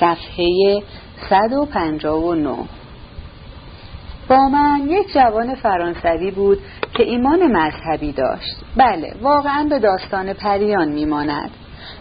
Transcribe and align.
صفحه 0.00 0.82
159 1.30 2.56
با 4.28 4.48
من 4.48 4.88
یک 4.88 5.12
جوان 5.12 5.54
فرانسوی 5.54 6.30
بود 6.30 6.58
که 6.94 7.02
ایمان 7.02 7.56
مذهبی 7.56 8.12
داشت. 8.12 8.56
بله 8.76 9.14
واقعا 9.22 9.66
به 9.70 9.78
داستان 9.78 10.32
پریان 10.32 10.88
میماند. 10.88 11.50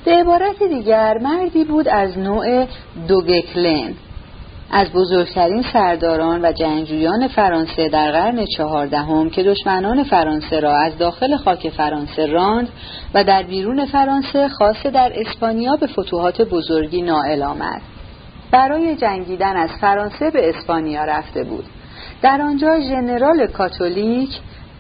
به 0.05 0.11
عبارت 0.11 0.63
دیگر 0.63 1.17
مردی 1.17 1.63
بود 1.63 1.87
از 1.87 2.17
نوع 2.17 2.67
دوگکلن. 3.07 3.93
از 4.71 4.91
بزرگترین 4.91 5.63
سرداران 5.73 6.45
و 6.45 6.51
جنگجویان 6.51 7.27
فرانسه 7.27 7.89
در 7.89 8.11
قرن 8.11 8.45
چهاردهم 8.57 9.29
که 9.29 9.43
دشمنان 9.43 10.03
فرانسه 10.03 10.59
را 10.59 10.77
از 10.77 10.97
داخل 10.97 11.37
خاک 11.37 11.69
فرانسه 11.69 12.25
راند 12.25 12.69
و 13.13 13.23
در 13.23 13.43
بیرون 13.43 13.85
فرانسه 13.85 14.47
خاصه 14.47 14.89
در 14.91 15.11
اسپانیا 15.15 15.75
به 15.75 15.87
فتوحات 15.87 16.41
بزرگی 16.41 17.01
نائل 17.01 17.43
آمد. 17.43 17.81
برای 18.51 18.95
جنگیدن 18.95 19.55
از 19.55 19.69
فرانسه 19.81 20.31
به 20.31 20.49
اسپانیا 20.49 21.03
رفته 21.03 21.43
بود. 21.43 21.65
در 22.21 22.41
آنجا 22.41 22.79
ژنرال 22.79 23.47
کاتولیک 23.47 24.29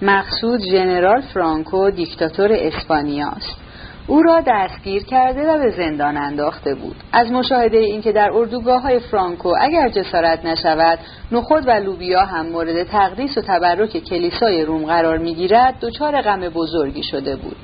مقصود 0.01 0.59
ژنرال 0.59 1.21
فرانکو 1.21 1.89
دیکتاتور 1.91 2.49
اسپانیاست. 2.51 3.66
او 4.07 4.21
را 4.21 4.41
دستگیر 4.47 5.03
کرده 5.03 5.51
و 5.51 5.59
به 5.59 5.69
زندان 5.69 6.17
انداخته 6.17 6.75
بود. 6.75 6.95
از 7.13 7.31
مشاهده 7.31 7.77
اینکه 7.77 8.11
در 8.11 8.31
اردوگاه 8.33 8.81
های 8.81 8.99
فرانکو 8.99 9.53
اگر 9.61 9.89
جسارت 9.89 10.45
نشود 10.45 10.99
نخود 11.31 11.67
و 11.67 11.71
لوبیا 11.71 12.25
هم 12.25 12.49
مورد 12.49 12.83
تقدیس 12.83 13.37
و 13.37 13.41
تبرک 13.41 13.97
کلیسای 13.97 14.65
روم 14.65 14.85
قرار 14.85 15.17
می‌گیرد 15.17 15.79
دچار 15.81 16.21
غم 16.21 16.39
بزرگی 16.39 17.03
شده 17.03 17.35
بود. 17.35 17.55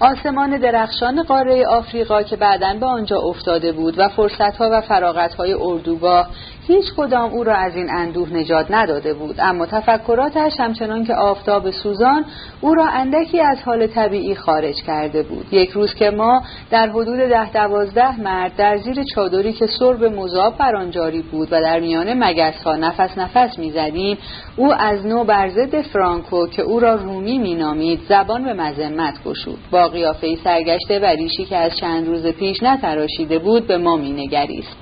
آسمان 0.00 0.56
درخشان 0.56 1.22
قاره 1.22 1.66
آفریقا 1.66 2.22
که 2.22 2.36
بعدا 2.36 2.74
به 2.80 2.86
آنجا 2.86 3.18
افتاده 3.18 3.72
بود 3.72 3.98
و 3.98 4.08
فرصتها 4.08 4.68
و 4.72 4.80
فراغتهای 4.80 5.52
اردوگاه 5.52 6.28
هیچ 6.66 6.84
کدام 6.96 7.32
او 7.32 7.44
را 7.44 7.54
از 7.54 7.76
این 7.76 7.90
اندوه 7.90 8.32
نجات 8.32 8.66
نداده 8.70 9.14
بود. 9.14 9.36
اما 9.38 9.66
تفکراتش 9.66 10.52
همچنان 10.58 11.04
که 11.04 11.14
آفتاب 11.14 11.70
سوزان 11.70 12.24
او 12.60 12.74
را 12.74 12.86
اندکی 12.86 13.40
از 13.40 13.58
حال 13.64 13.86
طبیعی 13.86 14.34
خارج 14.34 14.74
کرده 14.86 15.22
بود. 15.22 15.46
یک 15.52 15.70
روز 15.70 15.94
که 15.94 16.10
ما 16.10 16.42
در 16.70 16.88
حدود 16.88 17.18
ده 17.18 17.52
دوازده 17.52 18.20
مرد 18.20 18.56
در 18.56 18.76
زیر 18.76 19.04
چادری 19.14 19.52
که 19.52 19.66
سرب 19.66 20.04
مذاب 20.04 20.58
بر 20.58 20.76
آن 20.76 20.90
جاری 20.90 21.22
بود 21.22 21.48
و 21.52 21.60
در 21.60 21.80
میان 21.80 22.24
مگس 22.24 22.62
ها 22.64 22.76
نفس 23.06 23.18
نفس 23.18 23.58
می‌زدیم. 23.58 24.18
او 24.56 24.72
از 24.72 25.06
نو 25.06 25.24
بر 25.24 25.48
ضد 25.48 25.80
فرانکو 25.80 26.46
که 26.46 26.62
او 26.62 26.80
را 26.80 26.94
رومی 26.94 27.38
مینامید 27.38 28.00
زبان 28.08 28.44
به 28.44 28.52
مذمت 28.52 29.24
گشود. 29.24 29.58
با 29.70 29.88
قیافه 29.88 30.36
سرگشته 30.44 30.98
و 30.98 31.04
ریشی 31.04 31.44
که 31.44 31.56
از 31.56 31.76
چند 31.76 32.06
روز 32.06 32.26
پیش 32.26 32.62
نتراشیده 32.62 33.38
بود 33.38 33.66
به 33.66 33.78
ما 33.78 33.96
مینگریست. 33.96 34.76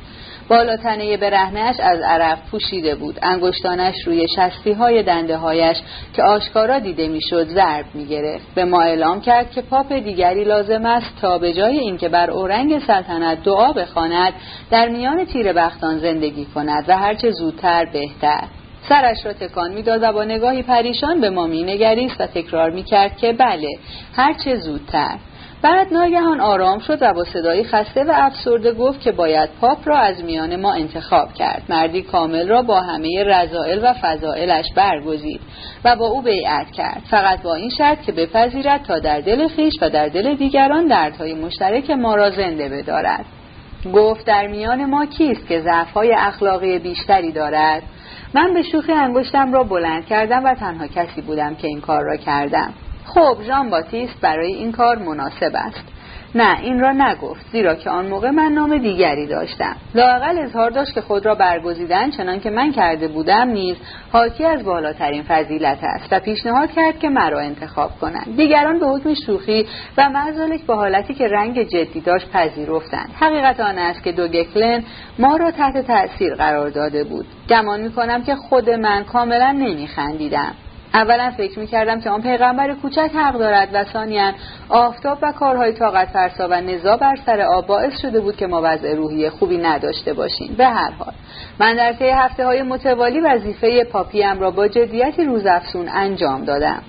بالاتنه 0.49 1.17
برهنش 1.17 1.81
از 1.81 2.01
عرق 2.01 2.39
پوشیده 2.51 2.95
بود. 2.95 3.19
انگشتانش 3.23 3.95
روی 4.07 4.27
شستی 4.37 4.73
های 4.73 5.03
دنده 5.03 5.37
هایش 5.37 5.77
که 6.13 6.23
آشکارا 6.23 6.79
دیده 6.79 7.09
می‌شد 7.09 7.49
ضرب 7.49 7.85
می 7.95 8.07
گرفت 8.07 8.55
به 8.55 8.65
ما 8.65 8.83
اعلام 8.83 9.21
کرد 9.21 9.51
که 9.51 9.63
پاپ 9.63 9.93
دیگری 9.93 10.45
لازم 10.45 10.87
است 10.87 11.21
تا 11.21 11.39
به 11.39 11.53
جای 11.53 11.79
اینکه 11.79 12.09
بر 12.09 12.31
اورنگ 12.31 12.79
سلطنت 12.79 13.43
دعا 13.43 13.73
بخواند 13.73 14.33
در 14.71 14.89
میان 14.89 15.25
تیر 15.25 15.53
بختان 15.53 15.99
زندگی 15.99 16.45
کند 16.45 16.85
و 16.89 16.99
هرچه 16.99 17.31
زودتر 17.31 17.85
بهتر. 17.85 18.45
سرش 18.89 19.27
را 19.27 19.33
تکان 19.33 19.73
می‌داد 19.73 20.03
و 20.03 20.13
با 20.13 20.25
نگاهی 20.25 20.63
پریشان 20.63 21.21
به 21.21 21.31
ما 21.31 21.47
مینگریست 21.47 22.21
و 22.21 22.27
تکرار 22.27 22.71
می‌کرد 22.71 23.17
که 23.17 23.33
بله 23.33 23.69
هرچه 24.17 24.57
زودتر. 24.57 25.17
بعد 25.65 25.93
ناگهان 25.93 26.41
آرام 26.41 26.79
شد 26.79 26.99
و 27.01 27.15
با 27.15 27.25
صدایی 27.25 27.65
خسته 27.65 28.05
و 28.05 28.13
افسرده 28.15 28.73
گفت 28.73 29.01
که 29.01 29.13
باید 29.13 29.51
پاپ 29.61 29.79
را 29.89 29.99
از 29.99 30.25
میان 30.25 30.61
ما 30.61 30.73
انتخاب 30.73 31.33
کرد. 31.33 31.63
مردی 31.69 32.03
کامل 32.03 32.49
را 32.49 32.63
با 32.63 32.81
همه 32.81 33.25
رضائل 33.25 33.85
و 33.85 33.95
فضائلش 34.03 34.65
برگزید 34.77 35.41
و 35.85 35.97
با 35.97 36.07
او 36.07 36.23
بیعت 36.23 36.71
کرد. 36.71 37.03
فقط 37.11 37.43
با 37.43 37.55
این 37.55 37.71
شرط 37.79 38.03
که 38.03 38.13
بپذیرد 38.13 38.83
تا 38.83 38.99
در 38.99 39.21
دل 39.21 39.49
خیش 39.49 39.73
و 39.83 39.91
در 39.91 40.09
دل 40.09 40.35
دیگران 40.35 40.87
دردهای 40.87 41.35
مشترک 41.35 41.91
ما 41.91 42.15
را 42.15 42.31
زنده 42.31 42.69
بدارد. 42.69 43.25
گفت 43.95 44.27
در 44.27 44.47
میان 44.47 44.85
ما 44.85 45.07
کیست 45.07 45.47
که 45.47 45.61
ضعفهای 45.61 46.15
اخلاقی 46.19 46.79
بیشتری 46.79 47.33
دارد؟ 47.33 47.83
من 48.35 48.55
به 48.55 48.63
شوخی 48.63 48.93
انگشتم 48.93 49.53
را 49.53 49.65
بلند 49.65 50.07
کردم 50.07 50.45
و 50.45 50.55
تنها 50.55 50.87
کسی 50.87 51.21
بودم 51.21 51.55
که 51.55 51.69
این 51.69 51.81
کار 51.81 52.03
را 52.03 52.17
کردم. 52.17 52.75
خب 53.05 53.37
ژان 53.47 53.71
باتیست 53.71 54.21
برای 54.21 54.53
این 54.53 54.73
کار 54.73 54.99
مناسب 54.99 55.53
است. 55.55 55.95
نه 56.35 56.61
این 56.61 56.81
را 56.81 56.93
نگفت 56.93 57.47
زیرا 57.53 57.75
که 57.75 57.91
آن 57.91 58.07
موقع 58.07 58.31
من 58.31 58.53
نام 58.53 58.79
دیگری 58.79 59.27
داشتم. 59.27 59.77
لاقل 59.95 60.39
اظهار 60.39 60.71
داشت 60.71 60.95
که 60.95 61.01
خود 61.01 61.27
را 61.27 61.35
برگزیدن 61.35 62.11
چنان 62.11 62.41
که 62.41 62.51
من 62.51 62.73
کرده 62.73 63.09
بودم 63.09 63.49
نیز 63.49 63.77
حاکی 64.13 64.45
از 64.45 64.65
بالاترین 64.65 65.23
فضیلت 65.23 65.79
است 65.83 66.13
و 66.13 66.21
پیشنهاد 66.21 66.73
کرد 66.73 66.99
که 66.99 67.09
مرا 67.09 67.41
انتخاب 67.41 67.91
کنند. 68.01 68.37
دیگران 68.37 68.79
به 68.79 68.87
حکم 68.87 69.15
شوخی 69.27 69.67
و 69.99 70.09
مزالک 70.11 70.61
به 70.61 70.75
حالتی 70.75 71.15
که 71.15 71.29
رنگ 71.29 71.63
جدی 71.63 72.01
داشت 72.01 72.31
پذیرفتند. 72.31 73.11
حقیقت 73.21 73.61
آن 73.61 73.79
است 73.79 74.03
که 74.03 74.13
دو 74.13 74.29
گکلن 74.29 74.85
ما 75.19 75.37
را 75.37 75.51
تحت 75.51 75.87
تأثیر 75.87 76.35
قرار 76.35 76.71
داده 76.71 77.05
بود. 77.05 77.27
گمان 77.49 77.81
می 77.81 77.93
کنم 77.93 78.23
که 78.23 78.35
خود 78.35 78.71
من 78.71 79.05
کاملا 79.05 79.53
نمیخندیدم. 79.53 80.55
اولا 80.95 81.31
فکر 81.37 81.59
می 81.59 81.67
کردم 81.67 82.01
که 82.01 82.11
آن 82.11 82.23
پیغمبر 82.23 82.75
کوچک 82.75 83.11
حق 83.15 83.39
دارد 83.39 83.69
و 83.73 83.85
ثانیا 83.85 84.33
آفتاب 84.69 85.19
و 85.23 85.33
کارهای 85.33 85.73
طاقت 85.73 86.09
فرسا 86.09 86.49
و 86.51 86.61
نزا 86.61 86.97
بر 86.97 87.17
سر 87.27 87.41
آب 87.41 87.67
باعث 87.67 88.01
شده 88.03 88.21
بود 88.21 88.37
که 88.37 88.47
ما 88.47 88.61
وضع 88.65 88.95
روحی 88.95 89.31
خوبی 89.31 89.59
نداشته 89.59 90.13
باشیم. 90.13 90.55
به 90.59 90.67
هر 90.67 90.91
حال 90.91 91.15
من 91.59 91.77
در 91.77 91.93
طی 91.93 92.09
هفته 92.09 92.47
های 92.47 92.63
متوالی 92.63 93.21
وظیفه 93.21 93.85
پاپیم 93.85 94.41
را 94.41 94.51
با 94.51 94.69
جدیتی 94.69 95.25
روزافزون 95.25 95.89
انجام 95.89 96.45
دادم. 96.45 96.83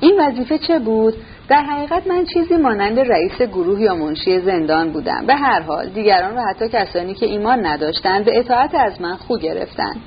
این 0.00 0.20
وظیفه 0.20 0.58
چه 0.58 0.78
بود؟ 0.78 1.14
در 1.48 1.62
حقیقت 1.62 2.06
من 2.06 2.24
چیزی 2.24 2.56
مانند 2.56 3.00
رئیس 3.00 3.42
گروه 3.42 3.80
یا 3.80 3.94
منشی 3.94 4.40
زندان 4.40 4.92
بودم. 4.92 5.26
به 5.26 5.34
هر 5.34 5.60
حال 5.60 5.88
دیگران 5.88 6.36
و 6.36 6.40
حتی 6.40 6.68
کسانی 6.68 7.14
که 7.14 7.26
ایمان 7.26 7.66
نداشتند 7.66 8.24
به 8.24 8.38
اطاعت 8.38 8.74
از 8.74 9.00
من 9.00 9.16
خو 9.16 9.38
گرفتند. 9.38 10.00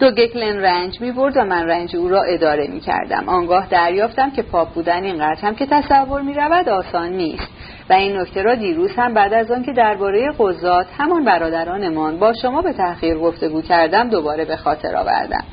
دو 0.00 0.10
گکلن 0.10 0.60
رنج 0.60 1.00
می 1.00 1.12
برد 1.12 1.36
و 1.36 1.44
من 1.44 1.66
رنج 1.66 1.96
او 1.96 2.08
را 2.08 2.22
اداره 2.22 2.66
می 2.66 2.80
کردم 2.80 3.28
آنگاه 3.28 3.68
دریافتم 3.68 4.30
که 4.30 4.42
پاپ 4.42 4.74
بودن 4.74 5.04
اینقدر 5.04 5.40
هم 5.40 5.54
که 5.54 5.66
تصور 5.66 6.22
می 6.22 6.34
رود 6.34 6.68
آسان 6.68 7.08
نیست. 7.08 7.48
و 7.90 7.92
این 7.92 8.16
نکته 8.16 8.42
را 8.42 8.54
دیروز 8.54 8.90
هم 8.96 9.14
بعد 9.14 9.32
از 9.32 9.50
آن 9.50 9.62
که 9.62 9.72
درباره 9.72 10.32
قضات 10.38 10.86
همان 10.98 11.24
برادرانمان 11.24 12.18
با 12.18 12.32
شما 12.32 12.62
به 12.62 12.72
تحقیر 12.72 13.18
گفتگو 13.18 13.62
کردم 13.62 14.08
دوباره 14.08 14.44
به 14.44 14.56
خاطر 14.56 14.96
آوردم. 14.96 15.44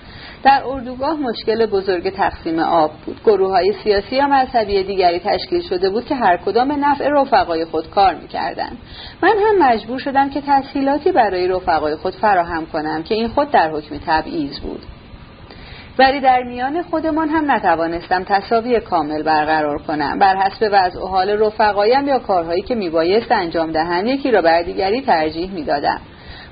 در 0.44 0.62
اردوگاه 0.66 1.14
مشکل 1.14 1.66
بزرگ 1.66 2.10
تقسیم 2.10 2.60
آب 2.60 2.92
بود. 3.06 3.22
گروه 3.26 3.52
های 3.52 3.74
سیاسی 3.84 4.16
یا 4.16 4.28
مذهبی 4.28 4.84
دیگری 4.84 5.20
تشکیل 5.20 5.62
شده 5.62 5.90
بود 5.90 6.06
که 6.06 6.16
هر 6.16 6.38
کدام 6.38 6.68
به 6.68 6.76
نفع 6.76 7.10
رفقای 7.10 7.66
خود 7.66 7.90
کار 7.90 8.14
می‌کردند. 8.14 8.78
من 9.22 9.36
هم 9.48 9.70
مجبور 9.70 10.00
شدم 10.00 10.30
که 10.30 10.42
تسهیلاتی 10.48 11.12
برای 11.12 11.48
رفقای 11.48 11.96
خود 11.96 12.16
فراهم 12.16 12.66
کنم 12.66 13.04
که 13.04 13.16
این 13.16 13.28
خود 13.28 13.52
در 13.52 13.72
حکم 13.72 13.98
تبعیض 14.08 14.60
بود. 14.60 14.82
ولی 16.00 16.20
در 16.20 16.44
میان 16.44 16.82
خودمان 16.82 17.30
هم 17.30 17.52
نتوانستم 17.52 18.24
تصاوی 18.24 18.80
کامل 18.80 19.24
برقرار 19.24 19.78
کنم. 19.78 20.20
بر 20.20 20.36
حسب 20.36 20.70
وضع 20.72 21.00
و 21.00 21.08
حال 21.08 21.30
رفقایم 21.30 22.08
یا 22.08 22.20
کارهایی 22.20 22.62
که 22.62 22.76
میبایست 22.76 23.32
انجام 23.32 23.72
دهند 23.72 24.08
یکی 24.08 24.32
را 24.32 24.42
بر 24.42 24.62
دیگری 24.62 25.02
ترجیح 25.02 25.52
می‌دادم. 25.52 26.02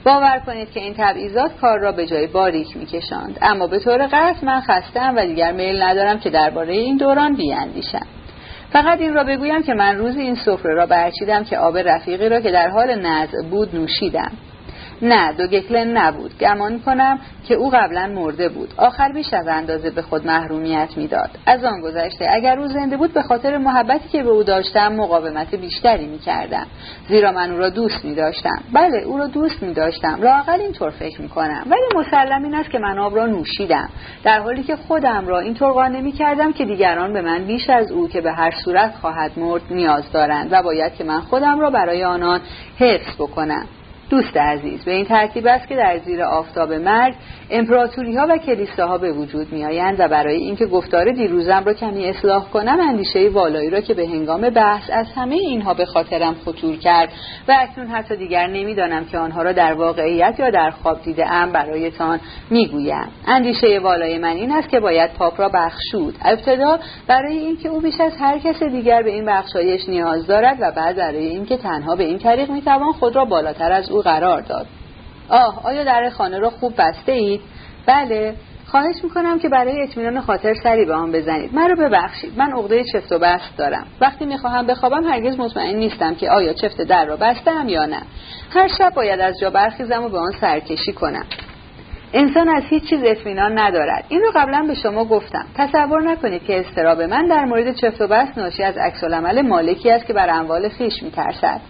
باور 0.06 0.41
کنید 0.45 0.72
که 0.72 0.79
این 0.79 0.94
تبعیضات 0.97 1.51
کار 1.62 1.79
را 1.79 1.91
به 1.91 2.06
جای 2.06 2.28
باریک 2.28 2.78
میکشاند 2.78 3.38
اما 3.41 3.67
به 3.67 3.79
طور 3.79 4.07
قطع 4.07 4.45
من 4.45 4.62
خستم 4.62 5.13
و 5.16 5.25
دیگر 5.25 5.51
میل 5.51 5.84
ندارم 5.84 6.19
که 6.19 6.29
درباره 6.29 6.73
این 6.73 6.97
دوران 6.97 7.35
بیاندیشم. 7.35 8.06
فقط 8.73 9.01
این 9.01 9.13
را 9.13 9.23
بگویم 9.23 9.63
که 9.63 9.73
من 9.73 9.97
روزی 9.97 10.22
این 10.22 10.35
سفره 10.35 10.73
را 10.73 10.85
برچیدم 10.85 11.44
که 11.44 11.57
آب 11.57 11.78
رفیقی 11.78 12.29
را 12.29 12.41
که 12.41 12.51
در 12.51 12.69
حال 12.69 13.06
نزع 13.06 13.41
بود 13.50 13.75
نوشیدم. 13.75 14.31
نه 15.01 15.34
دو 15.34 15.47
گکلن 15.47 15.97
نبود. 15.97 16.37
گمان 16.40 16.79
کنم 16.79 17.20
که 17.47 17.55
او 17.55 17.70
قبلا 17.70 18.08
مرده 18.08 18.49
بود. 18.49 18.73
آخر 18.78 19.11
بیش 19.11 19.34
از 19.34 19.47
اندازه 19.47 19.90
به 19.90 20.02
خود 20.02 20.28
محرومیت 20.28 20.90
می‌داد. 20.97 21.29
از 21.46 21.64
آن 21.64 21.81
گذشته 21.81 22.28
اگر 22.31 22.59
او 22.59 22.67
زنده 22.67 22.97
بود 22.97 23.14
به 23.14 23.22
خاطر 23.22 23.58
محبتی 23.58 24.09
که 24.09 24.23
به 24.23 24.29
او 24.29 24.43
داشتم 24.43 24.93
مقاومت 24.93 25.55
بیشتری 25.55 26.08
می‌کردم. 26.08 26.66
زیرا 27.09 27.31
من 27.31 27.52
او 27.52 27.58
را 27.58 27.70
دوست 27.70 28.05
می 28.05 28.16
داشتم 28.16 28.61
بله 28.73 28.97
او 28.97 29.17
را 29.17 29.28
دوست 29.28 29.64
می 29.64 29.73
داشتم 29.73 30.20
لاقل 30.22 30.61
اینطور 30.61 30.90
فکر 30.90 31.22
می 31.22 31.29
کنم 31.29 31.66
ولی 31.66 31.81
مسلم 31.96 32.43
این 32.43 32.55
است 32.55 32.70
که 32.70 32.79
من 32.79 32.99
آب 32.99 33.16
را 33.16 33.25
نوشیدم. 33.25 33.90
در 34.23 34.40
حالی 34.40 34.64
که 34.64 34.75
خودم 34.75 35.28
را 35.28 35.40
اینطور 35.40 35.72
قانع 35.72 36.02
می 36.02 36.11
کردم 36.11 36.53
که 36.53 36.66
دیگران 36.66 37.14
به 37.14 37.22
من 37.22 37.43
بیش 37.43 37.70
از 37.70 37.91
او 37.91 38.08
که 38.08 38.22
به 38.22 38.31
هر 38.31 38.52
صورت 38.66 38.96
خواهد 39.02 39.40
مرد 39.40 39.61
نیاز 39.72 40.11
دارند 40.11 40.47
و 40.52 40.64
باید 40.64 40.96
که 40.96 41.03
من 41.03 41.22
خودم 41.22 41.59
را 41.59 41.70
برای 41.70 42.03
آنان 42.03 42.40
حفظ 42.79 43.16
بکنم. 43.16 43.66
دوست 44.11 44.37
عزیز 44.37 44.85
به 44.85 44.91
این 44.91 45.05
ترتیب 45.05 45.47
است 45.47 45.67
که 45.67 45.75
در 45.75 45.97
زیر 45.97 46.23
آفتاب 46.23 46.73
مرگ 46.73 47.13
امپراتوری 47.49 48.16
ها 48.16 48.28
و 48.29 48.37
کلیساها 48.37 48.97
به 48.97 49.11
وجود 49.11 49.53
می 49.53 49.66
آیند 49.66 49.99
و 49.99 50.08
برای 50.08 50.35
اینکه 50.35 50.66
گفتار 50.66 51.11
دیروزم 51.11 51.63
را 51.66 51.73
کمی 51.73 52.05
اصلاح 52.09 52.49
کنم 52.49 52.79
اندیشه 52.79 53.29
والایی 53.29 53.69
را 53.69 53.81
که 53.81 53.93
به 53.93 54.08
هنگام 54.08 54.49
بحث 54.49 54.90
از 54.93 55.08
همه 55.16 55.35
اینها 55.35 55.73
به 55.73 55.85
خاطرم 55.85 56.34
خطور 56.46 56.75
کرد 56.75 57.09
و 57.47 57.55
اکنون 57.59 57.87
حتی 57.87 58.16
دیگر 58.16 58.47
نمی‌دانم 58.47 59.05
که 59.05 59.17
آنها 59.17 59.41
را 59.41 59.52
در 59.52 59.73
واقعیت 59.73 60.35
یا 60.40 60.49
در 60.49 60.72
خواب 60.72 61.02
دیده 61.03 61.31
ام 61.31 61.52
برایتان 61.52 62.19
می‌گویم. 62.49 63.08
اندیشه 63.28 63.79
والای 63.79 64.17
من 64.17 64.35
این 64.35 64.52
است 64.52 64.69
که 64.69 64.79
باید 64.79 65.13
پاپ 65.13 65.41
را 65.41 65.49
بخشود. 65.49 66.16
ابتدا 66.22 66.79
برای 67.08 67.37
اینکه 67.37 67.69
او 67.69 67.81
بیش 67.81 67.99
از 67.99 68.13
هر 68.19 68.40
کس 68.40 68.63
دیگر 68.63 69.03
به 69.03 69.09
این 69.09 69.25
بخشایش 69.25 69.90
نیاز 69.90 70.28
دارد 70.28 70.58
و 70.61 70.72
بعد 70.72 70.96
برای 70.96 71.25
اینکه 71.25 71.58
تنها 71.58 71.96
به 71.96 72.03
این 72.03 72.17
طریق 72.17 72.52
می‌توان 72.52 72.91
خود 72.91 73.16
را 73.16 73.25
بالاتر 73.25 73.72
از 73.72 73.91
او 73.91 74.00
قرار 74.01 74.41
داد. 74.41 74.67
آه 75.29 75.65
آیا 75.65 75.83
در 75.83 76.09
خانه 76.09 76.39
را 76.39 76.49
خوب 76.49 76.73
بسته 76.77 77.11
اید؟ 77.11 77.41
بله 77.85 78.35
خواهش 78.67 78.95
می‌کنم 79.03 79.39
که 79.39 79.49
برای 79.49 79.83
اطمینان 79.83 80.21
خاطر 80.21 80.53
سری 80.63 80.85
به 80.85 80.93
آن 80.93 81.11
بزنید. 81.11 81.55
من 81.55 81.69
رو 81.69 81.75
ببخشید 81.75 82.37
من 82.37 82.51
عقده 82.51 82.83
چفت 82.83 83.11
و 83.11 83.19
بست 83.19 83.57
دارم. 83.57 83.87
وقتی 84.01 84.25
می‌خواهم 84.25 84.67
بخوابم 84.67 85.03
هرگز 85.03 85.39
مطمئن 85.39 85.75
نیستم 85.75 86.15
که 86.15 86.29
آیا 86.29 86.53
چفت 86.53 86.81
در 86.81 87.05
را 87.05 87.17
بستم 87.17 87.69
یا 87.69 87.85
نه. 87.85 88.01
هر 88.53 88.67
شب 88.67 88.93
باید 88.95 89.19
از 89.19 89.39
جا 89.41 89.49
برخیزم 89.49 90.03
و 90.03 90.09
به 90.09 90.17
آن 90.17 90.31
سرکشی 90.41 90.93
کنم. 90.93 91.25
انسان 92.13 92.49
از 92.49 92.63
هیچ 92.69 92.89
چیز 92.89 92.99
اطمینان 93.03 93.59
ندارد. 93.59 94.05
این 94.09 94.21
رو 94.21 94.31
قبلا 94.35 94.65
به 94.67 94.73
شما 94.73 95.05
گفتم. 95.05 95.45
تصور 95.57 96.01
نکنید 96.11 96.43
که 96.43 96.59
استراب 96.59 97.01
من 97.01 97.27
در 97.27 97.45
مورد 97.45 97.75
چفت 97.75 98.01
و 98.01 98.07
بست 98.07 98.37
ناشی 98.37 98.63
از 98.63 98.77
عکس 98.77 99.03
مالکی 99.43 99.91
است 99.91 100.05
که 100.05 100.13
بر 100.13 100.29
اموال 100.29 100.69
خیش 100.69 101.03
میترسد. 101.03 101.61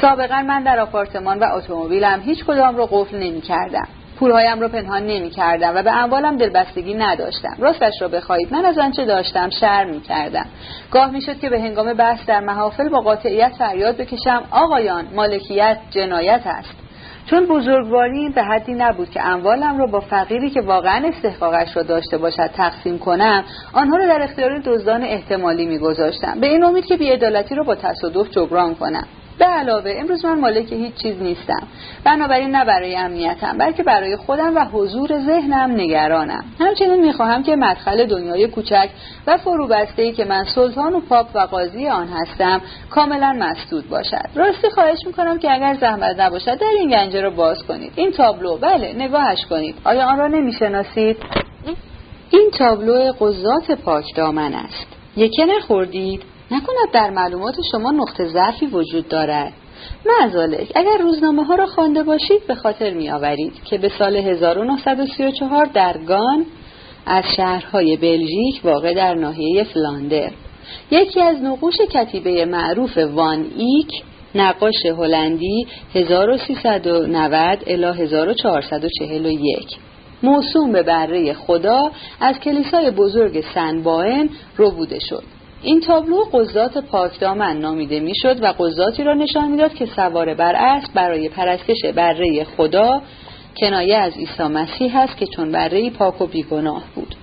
سابقا 0.00 0.42
من 0.42 0.62
در 0.62 0.80
آپارتمان 0.80 1.38
و 1.38 1.44
اتومبیلم 1.54 2.20
هیچ 2.20 2.44
کدام 2.44 2.76
رو 2.76 2.86
قفل 2.86 3.16
نمی 3.16 3.40
کردم 3.40 3.88
پولهایم 4.22 4.60
رو 4.60 4.68
پنهان 4.68 5.06
نمی 5.06 5.30
کردم 5.30 5.72
و 5.74 5.82
به 5.82 5.92
اموالم 5.92 6.36
دلبستگی 6.36 6.94
نداشتم. 6.94 7.56
راستش 7.58 7.92
را 8.00 8.08
بخواهید 8.08 8.54
من 8.54 8.64
از 8.64 8.78
آنچه 8.78 9.04
داشتم 9.04 9.50
شر 9.50 9.84
می 9.84 10.00
کردم 10.00 10.46
گاه 10.90 11.10
می 11.10 11.20
شد 11.20 11.38
که 11.38 11.50
به 11.50 11.60
هنگام 11.60 11.94
بحث 11.94 12.26
در 12.26 12.40
محافل 12.40 12.88
با 12.88 13.00
قاطعیت 13.00 13.52
فریاد 13.58 13.96
بکشم 13.96 14.42
آقایان 14.50 15.04
مالکیت 15.14 15.78
جنایت 15.90 16.40
است. 16.44 16.74
چون 17.26 17.46
بزرگواری 17.46 18.28
به 18.28 18.42
حدی 18.42 18.74
نبود 18.74 19.10
که 19.10 19.26
اموالم 19.26 19.78
را 19.78 19.86
با 19.86 20.00
فقیری 20.00 20.50
که 20.50 20.60
واقعا 20.60 21.08
استحقاقش 21.08 21.76
را 21.76 21.82
داشته 21.82 22.18
باشد 22.18 22.50
تقسیم 22.56 22.98
کنم 22.98 23.44
آنها 23.72 23.96
را 23.96 24.06
در 24.06 24.22
اختیار 24.22 24.62
دزدان 24.64 25.02
احتمالی 25.02 25.66
میگذاشتم. 25.66 26.40
به 26.40 26.46
این 26.46 26.64
امید 26.64 26.84
که 26.84 26.96
بیعدالتی 26.96 27.54
را 27.54 27.64
با 27.64 27.74
تصادف 27.74 28.30
جبران 28.30 28.74
کنم. 28.74 29.06
به 29.38 29.44
علاوه 29.44 29.94
امروز 29.96 30.24
من 30.24 30.40
مالک 30.40 30.72
هیچ 30.72 30.94
چیز 30.94 31.22
نیستم. 31.22 31.62
بنابراین 32.04 32.50
نه 32.50 32.64
برای 32.64 32.96
امنیتم 32.96 33.58
بلکه 33.58 33.82
برای 33.82 34.16
خودم 34.16 34.56
و 34.56 34.64
حضور 34.64 35.08
ذهنم 35.08 35.70
نگرانم. 35.70 36.44
همچنین 36.60 37.00
می‌خواهم 37.00 37.42
که 37.42 37.56
مدخل 37.56 38.06
دنیای 38.06 38.48
کوچک 38.48 38.88
و 39.26 39.36
فروبسته 39.36 40.02
ای 40.02 40.12
که 40.12 40.24
من 40.24 40.44
سلطان 40.44 40.94
و 40.94 41.00
پاپ 41.00 41.26
و 41.34 41.38
قاضی 41.38 41.88
آن 41.88 42.08
هستم 42.08 42.60
کاملا 42.90 43.32
مسدود 43.32 43.88
باشد. 43.88 44.28
راستی 44.34 44.70
خواهش 44.70 44.98
می‌کنم 45.06 45.38
که 45.38 45.52
اگر 45.52 45.74
زحمت 45.80 46.20
نباشد 46.20 46.58
در 46.58 46.72
این 46.78 46.90
گنجه 46.90 47.20
را 47.20 47.30
باز 47.30 47.62
کنید. 47.62 47.92
این 47.96 48.10
تابلو 48.10 48.56
بله 48.56 48.92
نگاهش 48.92 49.44
کنید. 49.50 49.74
آیا 49.84 50.06
آن 50.06 50.18
را 50.18 50.26
نمی‌شناسید؟ 50.26 51.16
این 52.30 52.50
تابلو 52.58 53.12
قضات 53.20 53.70
پاک 53.70 54.04
دامن 54.16 54.54
است. 54.54 54.86
یکی 55.16 55.44
نخوردید 55.44 56.22
نکند 56.52 56.92
در 56.92 57.10
معلومات 57.10 57.54
شما 57.72 57.90
نقطه 57.90 58.28
ضعفی 58.28 58.66
وجود 58.66 59.08
دارد. 59.08 59.52
معذالک 60.06 60.72
اگر 60.74 60.98
روزنامه 60.98 61.44
ها 61.44 61.54
را 61.54 61.66
خوانده 61.66 62.02
باشید 62.02 62.46
به 62.46 62.54
خاطر 62.54 62.90
می 62.90 63.10
آورید 63.10 63.52
که 63.64 63.78
به 63.78 63.90
سال 63.98 64.16
1934 64.16 65.64
در 65.64 65.98
گان 65.98 66.46
از 67.06 67.24
شهرهای 67.36 67.96
بلژیک 67.96 68.64
واقع 68.64 68.94
در 68.94 69.14
ناحیه 69.14 69.64
فلاندر. 69.64 70.30
یکی 70.90 71.20
از 71.20 71.42
نقوش 71.42 71.76
کتیبه 71.80 72.44
معروف 72.44 72.98
وان 72.98 73.46
ایک 73.56 74.02
نقاش 74.34 74.86
هلندی 74.86 75.66
1390 75.94 77.58
الی 77.66 78.02
1441 78.02 79.76
موسوم 80.22 80.72
به 80.72 80.82
بره 80.82 81.32
خدا 81.32 81.90
از 82.20 82.40
کلیسای 82.40 82.90
بزرگ 82.90 83.44
سن 83.54 83.82
باین 83.82 84.30
رو 84.56 84.70
بوده 84.70 84.98
شد. 84.98 85.22
این 85.62 85.80
تابلو 85.80 86.24
قضات 86.32 86.78
پاکدامن 86.78 87.56
نامیده 87.56 88.00
می‌شد 88.00 88.42
و 88.42 88.46
قضاتی 88.46 89.04
را 89.04 89.14
نشان 89.14 89.50
می‌داد 89.50 89.74
که 89.74 89.86
سوار 89.86 90.34
بر 90.34 90.54
اسب 90.54 90.94
برای 90.94 91.28
پرستش 91.28 91.84
بره 91.96 92.44
خدا 92.44 93.02
کنایه 93.56 93.96
از 93.96 94.12
عیسی 94.16 94.42
مسیح 94.42 94.98
است 94.98 95.16
که 95.16 95.26
چون 95.26 95.52
بره 95.52 95.90
پاک 95.90 96.20
و 96.20 96.26
بیگناه 96.26 96.84
بود. 96.94 97.14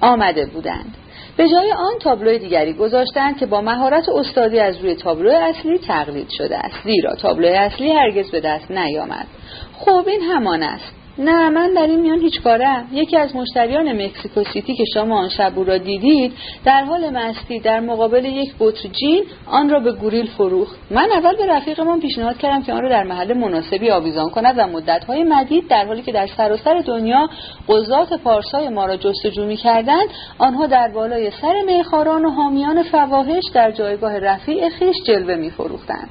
آمده 0.00 0.46
بودند. 0.46 0.96
به 1.36 1.48
جای 1.48 1.72
آن 1.72 1.98
تابلو 2.00 2.38
دیگری 2.38 2.72
گذاشتند 2.72 3.38
که 3.38 3.46
با 3.46 3.60
مهارت 3.60 4.08
استادی 4.08 4.58
از 4.58 4.78
روی 4.78 4.94
تابلو 4.94 5.30
اصلی 5.30 5.78
تقلید 5.78 6.28
شده 6.38 6.58
است. 6.58 6.76
زیرا 6.84 7.14
تابلو 7.14 7.48
اصلی 7.48 7.92
هرگز 7.92 8.30
به 8.30 8.40
دست 8.40 8.70
نیامد. 8.70 9.26
خب 9.72 10.04
این 10.08 10.20
همان 10.20 10.62
است. 10.62 10.92
نه 11.18 11.48
من 11.48 11.72
در 11.72 11.86
این 11.86 12.00
میان 12.00 12.20
هیچ 12.20 12.42
کارم 12.42 12.88
یکی 12.92 13.16
از 13.16 13.36
مشتریان 13.36 14.04
مکسیکو 14.04 14.44
سیتی 14.44 14.74
که 14.74 14.84
شما 14.94 15.18
آن 15.18 15.28
شب 15.28 15.52
را 15.66 15.78
دیدید 15.78 16.32
در 16.64 16.84
حال 16.84 17.10
مستی 17.10 17.60
در 17.60 17.80
مقابل 17.80 18.24
یک 18.24 18.54
بطر 18.60 18.88
جین 18.88 19.24
آن 19.46 19.70
را 19.70 19.80
به 19.80 19.92
گوریل 19.92 20.26
فروخت. 20.26 20.76
من 20.90 21.08
اول 21.12 21.36
به 21.36 21.46
رفیقمان 21.46 22.00
پیشنهاد 22.00 22.38
کردم 22.38 22.62
که 22.62 22.72
آن 22.72 22.82
را 22.82 22.88
در 22.88 23.02
محل 23.02 23.34
مناسبی 23.34 23.90
آویزان 23.90 24.30
کند 24.30 24.54
و 24.58 24.66
مدتهای 24.66 25.24
مدید 25.24 25.68
در 25.68 25.86
حالی 25.86 26.02
که 26.02 26.12
در 26.12 26.26
سراسر 26.26 26.80
دنیا 26.86 27.28
قضات 27.68 28.12
پارسای 28.12 28.68
ما 28.68 28.86
را 28.86 28.96
جستجو 28.96 29.46
می‌کردند 29.46 30.08
آنها 30.38 30.66
در 30.66 30.88
بالای 30.94 31.30
سر 31.30 31.62
میخاران 31.66 32.24
و 32.24 32.30
حامیان 32.30 32.82
فواحش 32.82 33.44
در 33.54 33.70
جایگاه 33.70 34.18
رفیع 34.18 34.68
خیش 34.68 34.96
جلوه 35.06 35.36
میفروختند. 35.36 36.08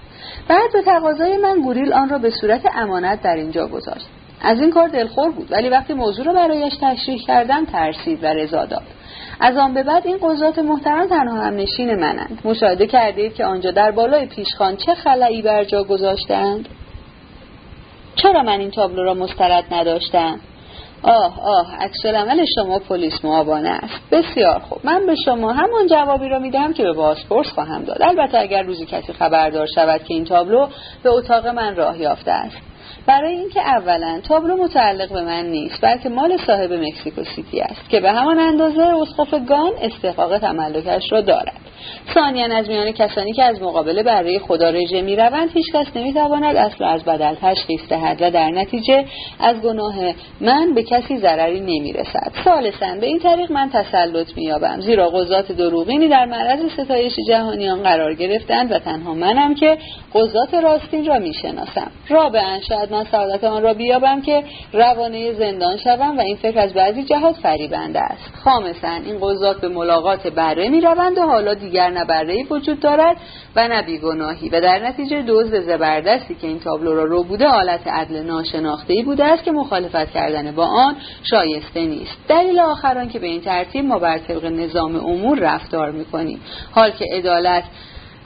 بعد 0.47 0.73
به 0.73 0.81
تقاضای 0.81 1.37
من 1.37 1.61
گوریل 1.61 1.93
آن 1.93 2.09
را 2.09 2.17
به 2.17 2.29
صورت 2.29 2.61
امانت 2.75 3.21
در 3.21 3.35
اینجا 3.35 3.67
گذاشت. 3.67 4.07
از 4.45 4.61
این 4.61 4.71
کار 4.71 4.87
دلخور 4.87 5.31
بود 5.31 5.51
ولی 5.51 5.69
وقتی 5.69 5.93
موضوع 5.93 6.25
رو 6.25 6.33
برایش 6.33 6.73
تشریح 6.81 7.25
کردم 7.27 7.65
ترسید 7.65 8.23
و 8.23 8.27
رضا 8.27 8.65
داد. 8.65 8.83
از 9.39 9.57
آن 9.57 9.73
به 9.73 9.83
بعد 9.83 10.07
این 10.07 10.17
قضات 10.21 10.59
محترم 10.59 11.07
تنها 11.07 11.41
هم 11.41 11.55
نشین 11.55 11.95
منند. 11.95 12.41
مشاهده 12.45 12.87
کردید 12.87 13.33
که 13.33 13.45
آنجا 13.45 13.71
در 13.71 13.91
بالای 13.91 14.25
پیشخان 14.25 14.75
چه 14.75 14.95
خلایی 14.95 15.41
بر 15.41 15.63
جا 15.63 15.83
گذاشتند؟ 15.83 16.69
چرا 18.15 18.43
من 18.43 18.59
این 18.59 18.71
تابلو 18.71 19.03
را 19.03 19.13
مسترد 19.13 19.73
نداشتم؟ 19.73 20.39
آه 21.03 21.41
آه 21.43 21.75
عکس 21.75 22.05
عمل 22.05 22.45
شما 22.55 22.79
پلیس 22.79 23.25
معابانه 23.25 23.69
است. 23.69 24.09
بسیار 24.11 24.59
خوب. 24.59 24.79
من 24.83 25.05
به 25.05 25.15
شما 25.25 25.53
همان 25.53 25.87
جوابی 25.87 26.29
را 26.29 26.39
می‌دهم 26.39 26.73
که 26.73 26.83
به 26.83 26.93
بازپرس 26.93 27.47
خواهم 27.47 27.83
داد. 27.83 28.01
البته 28.01 28.39
اگر 28.39 28.63
روزی 28.63 28.85
کسی 28.85 29.13
خبردار 29.13 29.67
شود 29.75 30.03
که 30.03 30.13
این 30.13 30.25
تابلو 30.25 30.67
به 31.03 31.09
اتاق 31.09 31.47
من 31.47 31.75
راه 31.75 32.01
یافته 32.01 32.31
است. 32.31 32.74
برای 33.07 33.35
اینکه 33.35 33.61
اولا 33.61 34.19
تابلو 34.27 34.63
متعلق 34.63 35.13
به 35.13 35.21
من 35.21 35.45
نیست 35.45 35.81
بلکه 35.81 36.09
مال 36.09 36.37
صاحب 36.47 36.73
مکسیکو 36.73 37.23
سیتی 37.23 37.61
است 37.61 37.89
که 37.89 37.99
به 37.99 38.11
همان 38.11 38.39
اندازه 38.39 38.81
اسقف 38.81 39.33
گان 39.47 39.71
استحقاق 39.81 40.37
تملکش 40.37 41.11
را 41.11 41.21
دارد. 41.21 41.53
ثانیا 42.13 42.57
از 42.57 42.67
میان 42.69 42.91
کسانی 42.91 43.33
که 43.33 43.43
از 43.43 43.61
مقابله 43.61 44.03
برای 44.03 44.39
خدا 44.39 44.69
رژه 44.69 45.01
می‌روند 45.01 45.49
هیچکس 45.53 45.87
نمی‌تواند 45.95 46.55
اصل 46.55 46.83
از 46.83 47.03
بدل 47.03 47.35
تشخیص 47.41 47.81
دهد 47.89 48.21
و 48.21 48.31
در 48.31 48.49
نتیجه 48.49 49.05
از 49.39 49.55
گناه 49.61 49.95
من 50.41 50.73
به 50.73 50.83
کسی 50.83 51.17
ضرری 51.17 51.59
نمی‌رسد. 51.59 52.31
ثالثا 52.43 52.95
به 53.01 53.05
این 53.05 53.19
طریق 53.19 53.51
من 53.51 53.69
تسلط 53.69 54.37
مییابم. 54.37 54.81
زیرا 54.81 55.09
قضات 55.09 55.51
دروغینی 55.51 56.07
در 56.07 56.25
معرض 56.25 56.59
ستایش 56.71 57.13
جهانیان 57.27 57.83
قرار 57.83 58.13
گرفتند 58.13 58.71
و 58.71 58.79
تنها 58.79 59.13
منم 59.13 59.55
که 59.55 59.77
قضات 60.13 60.53
راستین 60.53 61.05
را 61.05 61.19
می‌شناسم. 61.19 61.91
رابعا 62.09 62.59
شاید 62.69 62.93
من 62.95 63.05
سعادت 63.11 63.43
آن 63.43 63.63
را 63.63 63.73
بیابم 63.73 64.21
که 64.21 64.43
روانه 64.73 65.33
زندان 65.33 65.77
شوم 65.77 66.17
و 66.17 66.21
این 66.21 66.35
فکر 66.35 66.59
از 66.59 66.73
بعضی 66.73 67.03
جهات 67.03 67.35
فریبنده 67.35 67.99
است. 67.99 68.33
خامسا 68.43 68.87
این 69.05 69.17
قضات 69.21 69.61
به 69.61 69.67
ملاقات 69.67 70.27
بره 70.27 70.69
می‌روند 70.69 71.17
و 71.17 71.21
حالا 71.21 71.53
دیگر 71.53 71.89
نه 71.89 72.45
وجود 72.49 72.79
دارد 72.79 73.17
و 73.55 73.67
نه 73.67 73.81
بیگناهی 73.81 74.49
و 74.49 74.61
در 74.61 74.87
نتیجه 74.87 75.23
دزد 75.27 75.59
زبردستی 75.59 76.35
که 76.35 76.47
این 76.47 76.59
تابلو 76.59 76.95
را 76.95 77.03
رو 77.03 77.23
بوده 77.23 77.47
حالت 77.47 77.87
عدل 77.87 78.23
ناشناخته 78.23 78.93
ای 78.93 79.03
بوده 79.03 79.23
است 79.23 79.43
که 79.43 79.51
مخالفت 79.51 80.11
کردن 80.11 80.51
با 80.51 80.65
آن 80.65 80.95
شایسته 81.23 81.85
نیست. 81.85 82.17
دلیل 82.27 82.59
آخران 82.59 83.09
که 83.09 83.19
به 83.19 83.27
این 83.27 83.41
ترتیب 83.41 83.85
ما 83.85 83.99
بر 83.99 84.17
طبق 84.17 84.45
نظام 84.45 84.95
امور 84.95 85.39
رفتار 85.39 85.91
می‌کنیم. 85.91 86.41
حال 86.71 86.91
که 86.91 87.05
عدالت 87.11 87.63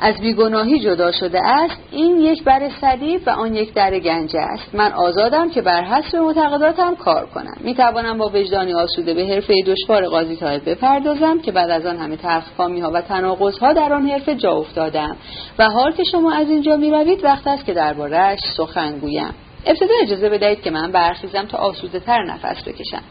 از 0.02 0.16
بیگناهی 0.22 0.80
جدا 0.80 1.12
شده 1.12 1.40
است 1.46 1.78
این 1.92 2.20
یک 2.20 2.44
بر 2.44 2.70
صلیب 2.82 3.22
و 3.26 3.30
آن 3.30 3.56
یک 3.56 3.74
در 3.74 4.00
گنجه 4.00 4.40
است. 4.40 4.76
من 4.76 4.92
آزادم 4.92 5.50
که 5.50 5.62
بر 5.62 5.84
حسب 5.84 6.18
معتقداتم 6.18 6.96
کار 6.96 7.26
کنم. 7.26 7.58
می 7.60 7.76
توانم 7.76 8.18
با 8.18 8.30
وجدانی 8.34 8.74
آسوده 8.74 9.14
به 9.14 9.26
حرفه 9.26 9.54
دشوار 9.66 10.08
قاضی 10.08 10.36
طایب 10.36 10.70
بپردازم 10.70 11.40
که 11.40 11.52
بعد 11.52 11.70
از 11.70 11.86
آن 11.86 11.98
همه 11.98 12.18
تلخکامی 12.18 12.80
ها 12.80 12.92
و 12.92 13.02
تناقض 13.02 13.58
ها 13.58 13.74
در 13.74 13.94
آن 13.94 14.10
حرفه 14.10 14.36
جا 14.36 14.52
افتادم. 14.52 15.18
و 15.60 15.70
حال 15.70 15.92
که 15.92 16.04
شما 16.04 16.34
از 16.34 16.50
اینجا 16.50 16.76
می 16.76 16.92
روید 16.92 17.24
وقت 17.24 17.48
است 17.48 17.66
که 17.66 17.74
دربارهش 17.74 18.40
سخن 18.58 19.00
گویم. 19.00 19.34
ابتدا 19.66 19.94
اجازه 20.02 20.30
بدهید 20.30 20.62
که 20.62 20.72
من 20.72 20.92
برخیزم 20.92 21.46
تا 21.46 21.58
آسوده 21.58 22.00
تر 22.00 22.24
نفس 22.24 22.64
بکشم. 22.64 23.04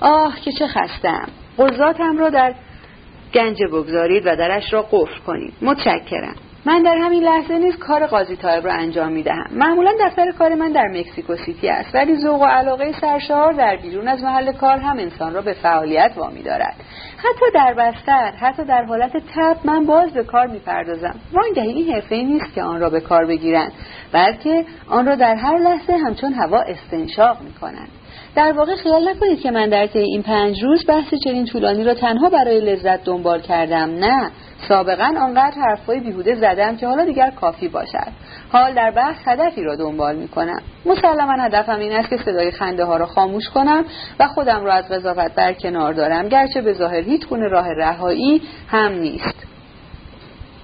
آه 0.00 0.40
که 0.40 0.52
چه 0.52 0.66
خستم 0.66 1.26
قضاتم 1.58 2.18
را 2.18 2.30
در 2.30 2.54
گنج 3.34 3.64
بگذارید 3.72 4.26
و 4.26 4.36
درش 4.36 4.72
را 4.72 4.82
قفل 4.82 5.18
کنید. 5.26 5.52
متشکرم. 5.62 6.34
من 6.68 6.82
در 6.82 6.96
همین 6.96 7.22
لحظه 7.22 7.58
نیز 7.58 7.76
کار 7.76 8.06
قاضی 8.06 8.36
طایب 8.36 8.66
را 8.66 8.72
انجام 8.72 9.12
می 9.12 9.22
دهم 9.22 9.46
معمولا 9.52 9.92
دفتر 10.00 10.30
کار 10.30 10.54
من 10.54 10.72
در 10.72 10.86
مکسیکو 10.94 11.36
سیتی 11.36 11.68
است 11.68 11.94
ولی 11.94 12.16
ذوق 12.16 12.40
و 12.40 12.44
علاقه 12.44 12.92
سرشار 13.00 13.52
در 13.52 13.76
بیرون 13.76 14.08
از 14.08 14.22
محل 14.22 14.52
کار 14.52 14.78
هم 14.78 14.98
انسان 14.98 15.34
را 15.34 15.42
به 15.42 15.52
فعالیت 15.52 16.12
وامی 16.16 16.42
دارد. 16.42 16.74
حتی 17.18 17.44
در 17.54 17.74
بستر 17.74 18.32
حتی 18.40 18.64
در 18.64 18.84
حالت 18.84 19.12
تب 19.34 19.56
من 19.64 19.86
باز 19.86 20.12
به 20.12 20.24
کار 20.24 20.46
می‌پردازم. 20.46 21.14
وانگهی 21.32 21.72
این 21.72 21.94
حرفه 21.94 22.16
نیست 22.16 22.54
که 22.54 22.62
آن 22.62 22.80
را 22.80 22.90
به 22.90 23.00
کار 23.00 23.26
بگیرند 23.26 23.72
بلکه 24.12 24.64
آن 24.88 25.06
را 25.06 25.14
در 25.14 25.34
هر 25.34 25.58
لحظه 25.58 25.92
همچون 25.92 26.32
هوا 26.32 26.60
استنشاق 26.60 27.38
کنند 27.60 27.88
در 28.36 28.52
واقع 28.52 28.76
خیال 28.76 29.08
نکنید 29.08 29.40
که 29.40 29.50
من 29.50 29.68
در 29.68 29.86
طی 29.86 29.98
این 29.98 30.22
پنج 30.22 30.62
روز 30.62 30.86
بحث 30.86 31.14
چنین 31.24 31.44
طولانی 31.44 31.84
را 31.84 31.94
تنها 31.94 32.28
برای 32.28 32.60
لذت 32.60 33.04
دنبال 33.04 33.40
کردم. 33.40 33.90
نه 33.90 34.30
سابقا 34.68 35.14
آنقدر 35.20 35.54
حرفهای 35.68 36.00
بیهوده 36.00 36.34
زدم 36.34 36.76
که 36.76 36.86
حالا 36.86 37.04
دیگر 37.04 37.30
کافی 37.30 37.68
باشد. 37.68 38.08
حال 38.52 38.74
در 38.74 38.90
بحث 38.90 39.16
هدفی 39.24 39.62
را 39.62 39.76
دنبال 39.76 40.16
می 40.16 40.28
کنم 40.28 40.62
مسلما 40.86 41.42
هدفم 41.42 41.78
این 41.78 41.92
است 41.92 42.10
که 42.10 42.16
صدای 42.16 42.50
خنده 42.50 42.84
ها 42.84 42.96
را 42.96 43.06
خاموش 43.06 43.48
کنم 43.48 43.84
و 44.20 44.28
خودم 44.28 44.64
را 44.64 44.72
از 44.72 44.88
قضاوت 44.88 45.34
برکنار 45.34 45.92
دارم. 45.92 46.28
گرچه 46.28 46.60
به 46.60 46.72
ظاهر 46.72 47.00
هیچ 47.00 47.26
گونه 47.26 47.48
راه 47.48 47.68
رهایی 47.76 48.42
هم 48.68 48.92
نیست. 48.92 49.46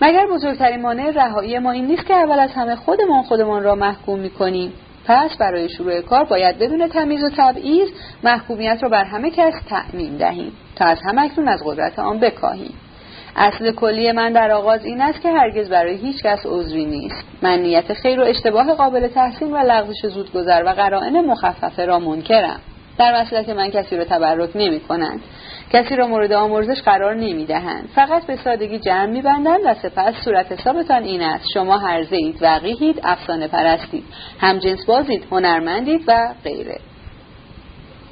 مگر 0.01 0.27
بزرگترین 0.27 0.83
مانع 0.83 1.11
رهایی 1.11 1.59
ما 1.59 1.71
این 1.71 1.87
نیست 1.87 2.07
که 2.07 2.15
اول 2.15 2.39
از 2.39 2.51
همه 2.53 2.77
خودمان 2.77 3.23
خودمان 3.23 3.63
را 3.63 3.75
محکوم 3.75 4.19
می 4.19 4.31
کنیم 4.31 4.73
پس 5.07 5.37
برای 5.41 5.69
شروع 5.69 6.01
کار 6.01 6.25
باید 6.25 6.59
بدون 6.59 6.89
تمیز 6.89 7.23
و 7.25 7.31
تبعیض 7.37 7.89
محکومیت 8.25 8.79
را 8.83 8.89
بر 8.89 9.05
همه 9.05 9.31
کس 9.31 9.55
تأمین 9.69 10.17
دهیم 10.17 10.53
تا 10.77 10.85
از 10.85 10.99
همکنون 11.09 11.49
از 11.49 11.63
قدرت 11.65 11.99
آن 11.99 12.21
بکاهیم. 12.21 12.75
اصل 13.37 13.73
کلی 13.73 14.13
من 14.13 14.33
در 14.33 14.51
آغاز 14.51 14.85
این 14.85 15.01
است 15.01 15.21
که 15.21 15.31
هرگز 15.31 15.71
برای 15.71 15.97
هیچ 15.97 16.23
کس 16.23 16.47
عذری 16.47 16.85
نیست. 16.85 17.25
من 17.43 17.59
نیت 17.59 17.93
خیر 17.93 18.21
و 18.21 18.23
اشتباه 18.23 18.75
قابل 18.75 19.09
تحسین 19.09 19.53
و 19.53 19.57
لغزش 19.57 20.07
زودگذر 20.07 20.63
و 20.67 20.69
قرائن 20.69 21.21
مخففه 21.21 21.85
را 21.85 21.99
منکرم. 21.99 22.61
در 22.99 23.21
مسلک 23.21 23.49
من 23.49 23.71
کسی 23.71 23.97
را 23.97 24.05
تبرک 24.05 24.51
نمی 24.55 24.81
کنند 24.81 25.21
کسی 25.75 25.97
را 25.97 26.07
مورد 26.07 26.33
آمرزش 26.33 26.83
قرار 26.83 27.15
نمی 27.15 27.45
دهند 27.45 27.89
فقط 27.95 28.27
به 28.27 28.37
سادگی 28.37 28.79
جمع 28.79 29.07
می 29.07 29.23
بندند 29.23 29.61
و 29.65 29.75
سپس 29.75 30.15
صورت 30.25 30.53
حسابتان 30.53 31.03
این 31.03 31.23
است. 31.23 31.45
شما 31.55 31.79
هرزه 31.79 32.17
اید 32.17 32.39
وقیهید 32.43 33.01
افسانه 33.05 33.49
پرستید. 33.49 34.05
همجنس 34.41 34.87
بازید 34.87 35.25
هنرمندید 35.31 36.05
و 36.09 36.35
غیره. 36.45 36.81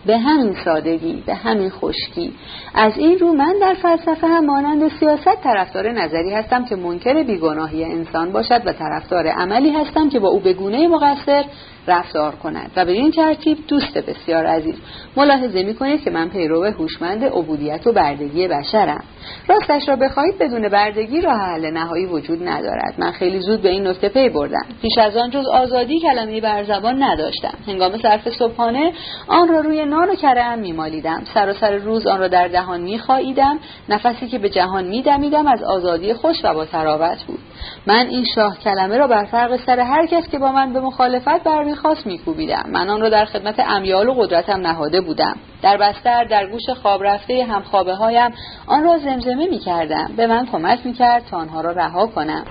به 0.07 0.19
همین 0.19 0.57
سادگی 0.65 1.23
به 1.27 1.35
همین 1.35 1.71
خشکی. 1.71 2.33
از 2.75 2.99
این 2.99 3.19
رو 3.19 3.33
من 3.33 3.55
در 3.61 3.75
فلسفه 3.75 4.27
هم 4.27 4.47
مانند 4.47 4.89
سیاست 5.01 5.43
طرفدار 5.45 5.93
نظری 5.93 6.33
هستم 6.35 6.65
که 6.65 6.77
منکر 6.77 7.23
بیگناهی 7.23 7.85
انسان 7.85 8.33
باشد 8.33 8.63
و 8.67 8.73
طرفدار 8.73 9.27
عملی 9.27 9.71
هستم 9.71 10.09
که 10.09 10.19
با 10.19 10.29
او 10.29 10.41
به 10.41 10.53
گونه 10.53 10.89
مقصر 10.89 11.45
رفتار 11.87 12.35
کند. 12.35 12.71
و 12.77 12.85
به 12.85 12.93
این 12.93 13.11
ترتیب 13.11 13.59
دوست 13.69 13.99
بسیار 13.99 14.47
عزیز. 14.47 14.75
ملاحظه 15.17 15.63
می 15.63 15.75
کنید 15.75 16.05
که 16.05 16.11
من 16.11 16.29
پیرو 16.29 16.65
هوشمند 16.65 17.25
عبودیت 17.25 17.87
و 17.87 17.93
بردگی 17.93 18.49
بشرم. 18.49 19.05
راستش 19.49 19.89
را 19.89 19.97
بخواهید 19.97 20.39
بدون 20.39 20.69
بردگی 20.69 21.21
راه 21.21 21.39
حل 21.39 21.71
نهایی 21.71 22.07
وجود 22.07 22.49
ندارد. 22.49 22.95
من 22.99 23.11
خیلی 23.11 23.41
زود 23.41 23.63
به 23.63 23.69
این 23.69 23.87
نکته 23.87 24.09
پی 24.09 24.29
بردم. 24.29 24.67
پیش 24.83 24.99
از 24.99 25.17
آن 25.17 25.31
جز 25.31 25.47
آزادی 25.47 26.01
کلمه 26.01 26.41
بر 26.41 26.65
زبان 26.65 27.03
نداشتم. 27.03 27.55
هنگام 27.67 27.97
صرف 27.97 28.29
صبحانه 28.29 28.93
آن 29.29 29.49
را 29.49 29.61
روی 29.61 29.85
نان 29.85 30.11
و 30.11 30.15
کره 30.15 30.55
میمالیدم. 30.55 31.23
سر 31.35 31.77
روز 31.77 32.07
آن 32.07 32.21
را 32.21 32.29
در 32.29 32.49
دهان 32.49 32.81
میخواییدم. 32.81 33.59
نفسی 33.89 34.29
که 34.29 34.39
به 34.39 34.49
جهان 34.49 34.85
میدمیدم 34.85 35.47
از 35.47 35.63
آزادی 35.63 36.15
خوش 36.15 36.37
و 36.45 36.55
با 36.55 36.65
تراوت 36.65 37.25
بود. 37.27 37.39
من 37.87 38.07
این 38.07 38.25
شاه 38.35 38.59
کلمه 38.59 38.97
را 38.97 39.07
بر 39.07 39.25
فرق 39.25 39.57
سر 39.57 39.81
هر 39.81 40.07
کس 40.07 40.29
که 40.29 40.39
با 40.39 40.53
من 40.53 40.73
به 40.73 40.81
مخالفت 40.81 41.47
برمیخواست 41.73 42.07
میکوبیدم. 42.07 42.65
من 42.69 42.89
آن 42.89 43.01
را 43.01 43.09
در 43.09 43.25
خدمت 43.25 43.61
امیال 43.61 44.09
و 44.09 44.15
قدرتم 44.15 44.61
نهاده 44.61 45.01
بودم. 45.01 45.37
در 45.63 45.77
بستر 45.77 46.25
در 46.25 46.47
گوش 46.47 46.71
خواب 46.83 47.05
رفته 47.05 47.45
همخوابه 47.45 47.95
هایم 47.95 48.31
آن 48.67 48.85
را 48.85 48.99
زمزمه 48.99 49.47
می 49.47 49.59
کردم 49.59 50.13
به 50.17 50.27
من 50.27 50.47
کمک 50.47 50.87
می 50.87 50.93
کرد 50.93 51.23
تا 51.31 51.37
آنها 51.37 51.61
را 51.61 51.73
رها 51.73 52.07
کنم. 52.07 52.45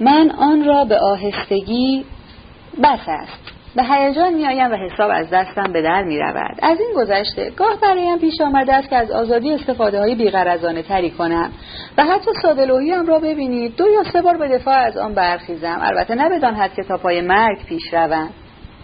من 0.00 0.30
آن 0.30 0.64
را 0.64 0.84
به 0.84 0.98
آهستگی 0.98 2.04
بس 2.82 3.08
است. 3.08 3.53
به 3.76 3.82
هیجان 3.82 4.34
میآیم 4.34 4.72
و 4.72 4.76
حساب 4.76 5.10
از 5.14 5.30
دستم 5.30 5.72
به 5.72 5.82
در 5.82 6.02
می 6.02 6.18
رود. 6.18 6.58
از 6.62 6.78
این 6.80 6.92
گذشته 6.96 7.50
گاه 7.50 7.80
برایم 7.82 8.18
پیش 8.18 8.40
آمده 8.40 8.74
است 8.74 8.90
که 8.90 8.96
از 8.96 9.10
آزادی 9.10 9.52
استفاده 9.52 9.98
های 9.98 10.14
بیغرزانه 10.14 10.82
تری 10.82 11.10
کنم. 11.10 11.52
و 11.98 12.04
حتی 12.04 12.30
سادلوهی 12.42 12.90
هم 12.90 13.06
را 13.06 13.18
ببینید. 13.18 13.76
دو 13.76 13.84
یا 13.88 14.02
سه 14.12 14.22
بار 14.22 14.36
به 14.36 14.48
دفاع 14.48 14.74
از 14.74 14.96
آن 14.96 15.14
برخیزم. 15.14 15.78
البته 15.82 16.14
نه 16.14 16.28
بدان 16.28 16.54
حد 16.54 16.74
که 16.74 16.82
تا 16.82 16.96
پای 16.96 17.20
مرگ 17.20 17.64
پیش 17.66 17.94
روم. 17.94 18.30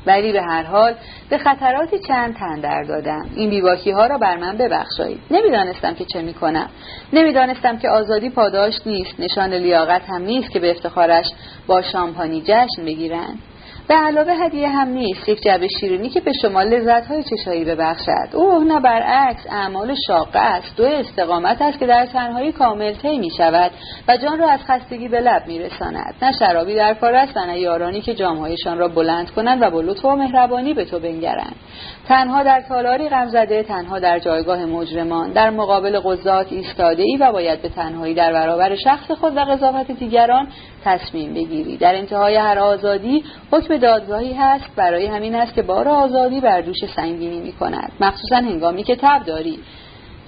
ولی 0.06 0.32
به 0.32 0.42
هر 0.42 0.62
حال 0.62 0.94
به 1.30 1.38
خطراتی 1.38 1.98
چند 1.98 2.36
تن 2.36 2.60
در 2.60 2.82
دادم. 2.82 3.26
این 3.36 3.50
بیواکی 3.50 3.90
ها 3.90 4.06
را 4.06 4.18
بر 4.18 4.36
من 4.36 4.56
ببخشایید. 4.56 5.20
نمی‌دانستم 5.30 5.94
که 5.94 6.04
چه 6.04 6.22
می‌کنم. 6.22 6.68
نمی‌دانستم 7.12 7.78
که 7.78 7.88
آزادی 7.88 8.30
پاداش 8.30 8.74
نیست. 8.86 9.20
نشان 9.20 9.54
لیاقت 9.54 10.02
هم 10.08 10.22
نیست 10.22 10.50
که 10.50 10.60
به 10.60 10.70
افتخارش 10.70 11.26
با 11.66 11.82
شامپانی 11.82 12.42
جشن 12.46 12.84
بگیرند. 12.84 13.38
به 13.90 13.96
علاوه 13.96 14.32
هدیه 14.32 14.68
هم 14.68 14.88
نیست. 14.88 15.28
یک 15.28 15.42
جبه 15.42 15.68
شیرینی 15.80 16.08
که 16.08 16.20
به 16.20 16.32
شما 16.42 16.62
لذت 16.62 17.06
های 17.06 17.22
چشایی 17.22 17.64
ببخشد. 17.64 18.28
اوه 18.32 18.64
نه 18.64 18.80
برعکس 18.80 19.46
اعمال 19.50 19.94
شاقه 20.06 20.38
است. 20.38 20.76
دو 20.76 20.84
استقامت 20.84 21.62
است 21.62 21.78
که 21.78 21.86
در 21.86 22.06
تنهایی 22.06 22.52
کامل 22.52 22.92
طی 22.92 23.18
می 23.18 23.30
شود 23.30 23.70
و 24.08 24.16
جان 24.16 24.38
را 24.38 24.50
از 24.50 24.60
خستگی 24.60 25.08
به 25.08 25.20
لب 25.20 25.46
می 25.46 25.58
رساند 25.58 26.14
نه 26.22 26.32
شرابی 26.32 26.74
در 26.74 26.94
کار 26.94 27.14
است 27.14 27.36
و 27.36 27.40
نه 27.40 27.58
یارانی 27.58 28.00
که 28.00 28.14
جامهایشان 28.14 28.78
را 28.78 28.88
بلند 28.88 29.30
کنند 29.30 29.62
و 29.62 29.70
با 29.70 29.80
لطف 29.80 30.04
و 30.04 30.16
مهربانی 30.16 30.74
به 30.74 30.84
تو 30.84 30.98
بنگرند. 30.98 31.56
تنها 32.08 32.42
در 32.42 32.60
تالاری 32.68 33.08
غمزده 33.08 33.62
تنها 33.62 33.98
در 33.98 34.18
جایگاه 34.18 34.64
مجرمان. 34.64 35.32
در 35.32 35.50
مقابل 35.50 36.00
قضات 36.00 36.52
ایستاده 36.52 37.02
ای 37.02 37.16
و 37.16 37.32
باید 37.32 37.62
به 37.62 37.68
تنهایی 37.68 38.14
در 38.14 38.32
برابر 38.32 38.76
شخص 38.76 39.10
خود 39.10 39.36
و 39.36 39.40
قضاوت 39.40 39.90
دیگران 39.90 40.48
تصمیم 40.84 41.34
بگیری. 41.34 41.76
در 41.76 41.94
انتهای 41.94 42.36
هر 42.36 42.58
آزادی 42.58 43.24
حکم 43.52 43.79
دادگاهی 43.80 44.32
هست 44.32 44.64
برای 44.76 45.06
همین 45.06 45.34
است 45.34 45.54
که 45.54 45.62
بار 45.62 45.88
آزادی 45.88 46.40
بر 46.40 46.60
دوش 46.60 46.76
سنگینی 46.96 47.40
می 47.40 47.52
کند 47.52 47.92
مخصوصا 48.00 48.36
هنگامی 48.36 48.82
که 48.82 48.96
تب 48.96 49.24
داری. 49.24 49.58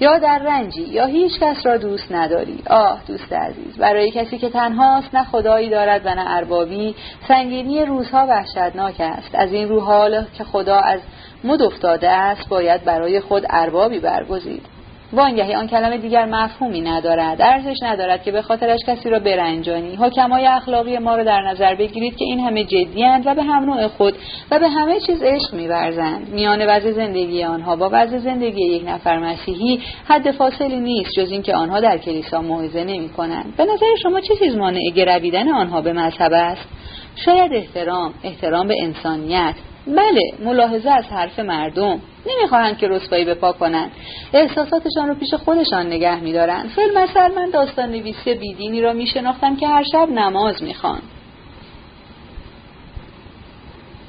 یا 0.01 0.19
در 0.19 0.39
رنجی 0.39 0.83
یا 0.83 1.07
هیچ 1.07 1.41
کس 1.41 1.67
را 1.67 1.77
دوست 1.77 2.13
نداری. 2.13 2.63
آه 2.71 3.03
دوست 3.07 3.33
عزیز 3.33 3.77
برای 3.79 4.11
کسی 4.11 4.39
که 4.39 4.49
تنهاست 4.49 5.15
نه 5.15 5.25
خدایی 5.25 5.71
دارد 5.71 6.01
و 6.05 6.15
نه 6.15 6.25
اربابی 6.27 6.95
سنگینی 7.29 7.85
روزها 7.85 8.27
وحشتناک 8.27 8.95
است. 8.99 9.35
از 9.35 9.53
این 9.53 9.69
رو 9.69 9.81
حال 9.81 10.25
که 10.39 10.45
خدا 10.45 10.77
از 10.77 11.01
مد 11.45 11.63
افتاده 11.63 12.11
است 12.11 12.49
باید 12.49 12.85
برای 12.85 13.21
خود 13.21 13.47
اربابی 13.51 13.99
برگزید. 13.99 14.72
وانگهی 15.13 15.55
آن 15.55 15.67
کلمه 15.67 15.99
دیگر 15.99 16.25
مفهومی 16.25 16.81
ندارد. 16.81 17.43
ارزش 17.43 17.77
ندارد 17.83 18.23
که 18.23 18.33
به 18.33 18.43
خاطرش 18.43 18.81
کسی 18.87 19.11
را 19.11 19.19
برنجانی. 19.19 19.97
حکمای 19.97 20.47
اخلاقی 20.47 20.99
ما 20.99 21.17
را 21.17 21.25
در 21.25 21.41
نظر 21.41 21.75
بگیرید 21.75 22.17
که 22.17 22.25
این 22.25 22.41
همه 22.41 22.65
جدیاند 22.65 23.27
و 23.27 23.35
به 23.35 23.43
هم 23.43 23.65
نوع 23.65 23.89
خود 23.89 24.15
و 24.51 24.59
به 24.59 24.69
همه 24.69 25.01
چیز 25.01 25.23
عشق 25.23 25.55
میورزند. 25.55 26.29
میان 26.29 26.67
وضع 26.67 26.93
زندگی 26.93 27.45
آنها 27.45 27.77
با 27.77 27.91
وضع 27.93 28.19
زندگی 28.19 28.65
یک 28.65 28.89
نفر 28.89 29.19
مسیحی 29.19 29.81
حد 30.05 30.31
فاصلی 30.31 30.81
نیست 30.81 31.11
جز 31.17 31.33
اینکه 31.33 31.55
آنها 31.55 31.81
در 31.81 31.99
کلیسا 31.99 32.43
موعظه 32.43 32.85
نمی 32.85 33.09
کنند 33.09 33.57
به 33.57 33.65
نظر 33.65 33.87
شما 34.03 34.21
چه 34.21 34.37
چیز 34.37 34.57
مانع 34.57 34.91
گرویدن 34.95 35.49
آنها 35.49 35.81
به 35.81 35.93
مذهب 35.93 36.33
است؟ 36.33 36.69
شاید 37.17 37.53
احترام 37.53 38.15
احترام 38.25 38.69
به 38.69 38.75
انسانیت. 38.83 39.55
بله 39.87 40.21
ملاحظه 40.45 40.91
از 40.91 41.05
حرف 41.05 41.39
مردم. 41.39 42.01
نمی‌خواهند 42.27 42.79
که 42.79 42.89
رسوایی 42.89 43.25
به 43.25 43.35
پا 43.35 43.53
کنند. 43.53 43.91
احساساتشان 44.33 45.09
رو 45.09 45.15
پیش 45.15 45.35
خودشان 45.35 45.87
نگه 45.87 46.21
میدارند. 46.21 46.69
فیلم 46.69 47.03
مثل 47.03 47.35
من 47.35 47.51
داستان 47.51 47.91
نویسی 47.91 48.35
بیدینی 48.35 48.81
را 48.81 48.93
میشناختم 48.93 49.57
که 49.57 49.69
هر 49.69 49.83
شب 49.93 50.09
نماز 50.11 50.63
می‌خوان. 50.63 51.03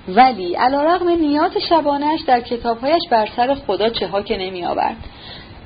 ولی 0.08 0.56
علا 0.56 0.84
رغم 0.84 1.10
نیات 1.10 1.60
شبانش 1.60 2.22
در 2.28 2.42
کتابهایش 2.42 3.02
بر 3.12 3.30
سر 3.36 3.56
خدا 3.56 3.90
چه 3.90 4.08
ها 4.08 4.22
که 4.22 4.38
نمی 4.38 4.66
آورد 4.66 4.98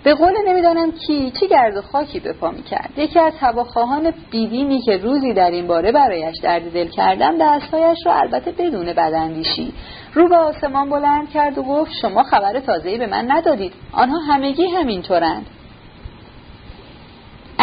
به 0.08 0.14
قول 0.14 0.34
نمی‌دانم 0.48 0.92
کی 0.92 1.32
چی 1.40 1.48
گرد 1.48 1.78
و 1.78 1.82
خاکی 1.82 2.20
به 2.20 2.34
پا 2.34 2.54
کرد 2.70 2.90
یکی 2.98 3.20
از 3.20 3.34
هواخواهان 3.40 4.14
بیدینی 4.32 4.82
که 4.82 4.98
روزی 4.98 5.34
در 5.34 5.52
این 5.52 5.68
باره 5.68 5.92
برایش 5.92 6.36
درد 6.44 6.74
دل 6.74 6.88
کردم 6.88 7.38
دستهایش 7.42 7.98
را 8.06 8.14
البته 8.14 8.52
بدون 8.52 8.86
بداندیشی 8.94 9.74
رو 10.14 10.30
به 10.30 10.36
آسمان 10.36 10.90
بلند 10.90 11.30
کرد 11.30 11.58
و 11.58 11.64
گفت 11.64 11.92
شما 12.02 12.24
خبر 12.24 12.60
تازه‌ای 12.60 12.98
به 12.98 13.08
من 13.08 13.32
ندادید. 13.32 13.74
آنها 13.92 14.18
همگی 14.20 14.66
همینطورند. 14.66 15.46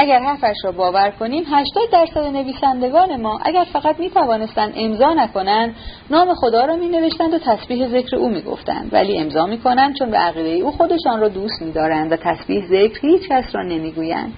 اگر 0.04 0.18
حرفش 0.18 0.56
را 0.64 0.72
باور 0.72 1.10
کنیم 1.10 1.44
80 1.46 1.90
درصد 1.92 2.18
نویسندگان 2.18 3.20
ما 3.20 3.40
اگر 3.44 3.64
فقط 3.72 4.00
می 4.00 4.10
توانستند 4.10 4.72
امضا 4.76 5.14
نکنند 5.14 5.74
نام 6.10 6.34
خدا 6.34 6.64
را 6.64 6.76
می 6.76 6.88
نوشتند 6.88 7.34
و 7.34 7.38
تسبیح 7.38 7.88
ذکر 7.88 8.16
او 8.16 8.28
می 8.28 8.42
گفتند 8.42 8.88
ولی 8.92 9.18
امضا 9.18 9.46
می 9.46 9.58
کنند 9.58 9.94
چون 9.98 10.10
به 10.10 10.16
عقیده 10.16 10.48
او 10.48 10.70
خودشان 10.70 11.20
را 11.20 11.28
دوست 11.28 11.62
می 11.62 11.72
دارند 11.72 12.12
و 12.12 12.16
تسبیح 12.16 12.66
ذکر 12.66 13.06
هیچ 13.06 13.28
کس 13.28 13.44
را 13.54 13.62
نمی 13.62 13.92
گویند 13.92 14.32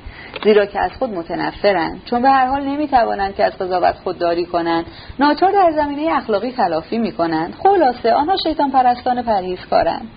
زیرا 0.44 0.66
که 0.66 0.80
از 0.80 0.90
خود 0.98 1.10
متنفرند. 1.10 2.02
چون 2.04 2.22
به 2.22 2.28
هر 2.28 2.46
حال 2.46 2.62
نمی 2.62 2.88
توانند 2.88 3.34
که 3.34 3.44
از 3.44 3.52
قضاوت 3.52 3.94
خودداری 4.04 4.44
کنند. 4.44 4.84
ناچار 5.18 5.52
در 5.52 5.72
زمینه 5.76 6.16
اخلاقی 6.16 6.52
تلافی 6.52 6.98
می 6.98 7.12
کنند 7.12 7.54
خلاصه 7.62 8.12
آنها 8.12 8.36
شیطان 8.46 8.70
پرستان 8.70 9.22
پرهیزکارند. 9.22 10.08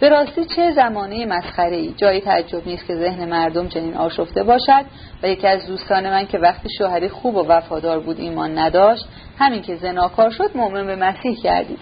به 0.00 0.08
راستی 0.08 0.44
چه 0.44 0.72
زمانه 0.72 1.26
مسخره 1.26 1.76
ای؟ 1.76 1.94
جایی 1.96 2.20
تعجب 2.20 2.66
نیست 2.66 2.86
که 2.86 2.96
ذهن 2.96 3.28
مردم 3.28 3.68
چنین 3.68 3.96
آشفته 3.96 4.42
باشد 4.42 4.84
و 5.22 5.28
یکی 5.28 5.46
از 5.46 5.66
دوستان 5.66 6.10
من 6.10 6.26
که 6.26 6.38
وقتی 6.38 6.68
شوهری 6.78 7.08
خوب 7.08 7.36
و 7.36 7.46
وفادار 7.48 8.00
بود 8.00 8.20
ایمان 8.20 8.58
نداشت 8.58 9.08
همین 9.38 9.62
که 9.62 9.76
زناکار 9.76 10.30
شد 10.30 10.50
مؤمن 10.54 10.86
به 10.86 10.96
مسیح 10.96 11.42
کردید 11.42 11.78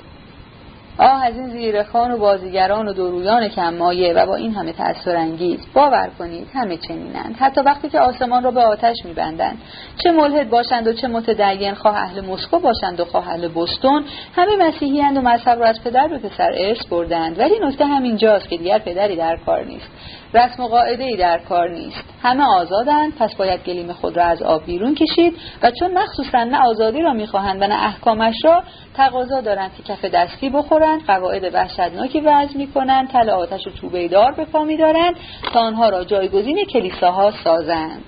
آه 0.99 1.25
از 1.25 1.37
این 1.37 1.49
زیرخان 1.49 2.11
و 2.11 2.19
بازیگران 2.19 2.88
و 2.88 2.93
درویان 2.93 3.49
کمایه 3.49 4.14
و 4.14 4.26
با 4.26 4.37
این 4.37 4.55
همه 4.55 4.73
تأثیر 4.73 5.17
انگیز. 5.17 5.67
باور 5.75 6.11
کنید 6.19 6.49
همه 6.55 6.76
چنینند. 6.76 7.37
حتی 7.38 7.61
وقتی 7.61 7.88
که 7.88 8.00
آسمان 8.00 8.43
را 8.43 8.50
به 8.50 8.61
آتش 8.61 8.97
میبندند. 9.05 9.59
چه 10.02 10.11
ملحد 10.11 10.50
باشند 10.50 10.87
و 10.87 10.93
چه 10.93 11.09
متدین 11.09 11.75
خواه 11.75 11.97
اهل 11.97 12.26
مسکو 12.26 12.59
باشند 12.59 13.00
و 13.00 13.05
خواه 13.05 13.28
اهل 13.28 13.49
بستون. 13.49 14.05
همه 14.37 14.57
مسیحیند 14.69 15.17
و 15.17 15.21
مذهب 15.21 15.59
را 15.59 15.67
از 15.67 15.85
پدر 15.85 16.09
به 16.09 16.19
پسر 16.19 16.50
ارث 16.57 16.87
بردند. 16.87 17.38
ولی 17.38 17.55
نکته 17.62 17.87
همینجاست 17.87 18.49
که 18.49 18.57
دیگر 18.57 18.78
پدری 18.78 19.17
در 19.17 19.37
کار 19.47 19.64
نیست. 19.64 19.90
رسم 20.35 20.62
و 20.62 20.69
قاعده 20.69 21.05
ای 21.05 21.17
در 21.17 21.38
کار 21.38 21.71
نیست. 21.71 22.05
همه 22.23 22.45
آزادند 22.45 23.12
پس 23.19 23.35
باید 23.35 23.64
گلیم 23.64 23.93
خود 23.93 24.17
را 24.17 24.25
از 24.25 24.43
آب 24.43 24.64
بیرون 24.64 24.95
کشید 24.95 25.35
و 25.62 25.71
چون 25.71 25.99
مخصوصا 25.99 26.45
نه 26.45 26.59
آزادی 26.67 27.02
را 27.02 27.12
می‌خواهند 27.12 27.62
و 27.62 27.67
نه 27.67 27.85
احکامش 27.85 28.35
را 28.45 28.62
تقاضا 28.95 29.40
دارند 29.40 29.71
که 29.76 29.83
کف 29.83 30.05
دستی 30.05 30.50
بخورند. 30.50 30.88
قواعد 31.07 31.54
وحشتناکی 31.54 32.21
وضع 32.21 32.59
می‌کنند 32.59 33.09
تل 33.09 33.30
آتش 33.30 33.66
و 33.66 33.71
توبه 33.71 34.09
دار 34.09 34.33
به 34.33 34.45
پا 34.45 34.64
میدارند 34.64 35.14
تا 35.52 35.61
آنها 35.61 35.88
را 35.88 36.04
جایگزین 36.04 36.64
کلیساها 36.64 37.30
سازند. 37.45 38.04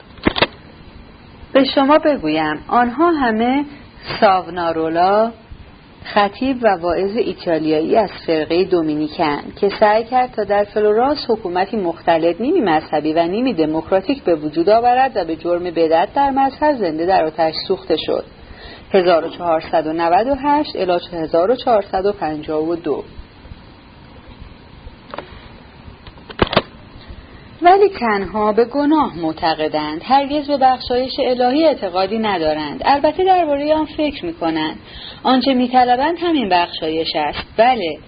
به 1.52 1.64
شما 1.64 1.98
بگویم 1.98 2.64
آنها 2.68 3.10
همه 3.10 3.64
ساونارولا 4.20 5.32
خطیب 6.04 6.56
و 6.62 6.76
واعظ 6.80 7.16
ایتالیایی 7.16 7.96
از 7.96 8.10
فرقه 8.26 8.64
دومینیکن 8.64 9.42
که 9.60 9.68
سعی 9.80 10.04
کرد 10.04 10.30
تا 10.30 10.44
در 10.44 10.64
فلوراس 10.64 11.18
حکومتی 11.28 11.76
مختلط 11.76 12.40
نیمی 12.40 12.60
مذهبی 12.60 13.12
و 13.12 13.26
نیمی 13.26 13.54
دموکراتیک 13.54 14.22
به 14.22 14.34
وجود 14.34 14.68
آورد 14.68 15.12
و 15.14 15.24
به 15.24 15.36
جرم 15.36 15.64
بدت 15.64 16.08
در 16.14 16.30
مذهب 16.30 16.76
زنده 16.76 17.06
در 17.06 17.24
آتش 17.24 17.54
سوخته 17.68 17.96
شد. 18.06 18.24
1498 18.92 20.76
الی 20.76 20.92
1452 21.12 23.04
ولی 27.62 27.88
تنها 27.88 28.52
به 28.52 28.64
گناه 28.64 29.18
معتقدند. 29.18 30.00
هرگز 30.04 30.46
به 30.46 30.56
بخشایش 30.56 31.12
الهی 31.18 31.66
اعتقادی 31.66 32.18
ندارند. 32.18 32.82
البته 32.84 33.24
درباره 33.24 33.74
آن 33.74 33.84
فکر 33.84 34.24
می‌کنند. 34.24 34.78
آنچه 35.22 35.54
میطلبند 35.54 36.18
همین 36.18 36.48
بخشایش 36.48 37.08
است. 37.16 37.44
بله 37.56 37.98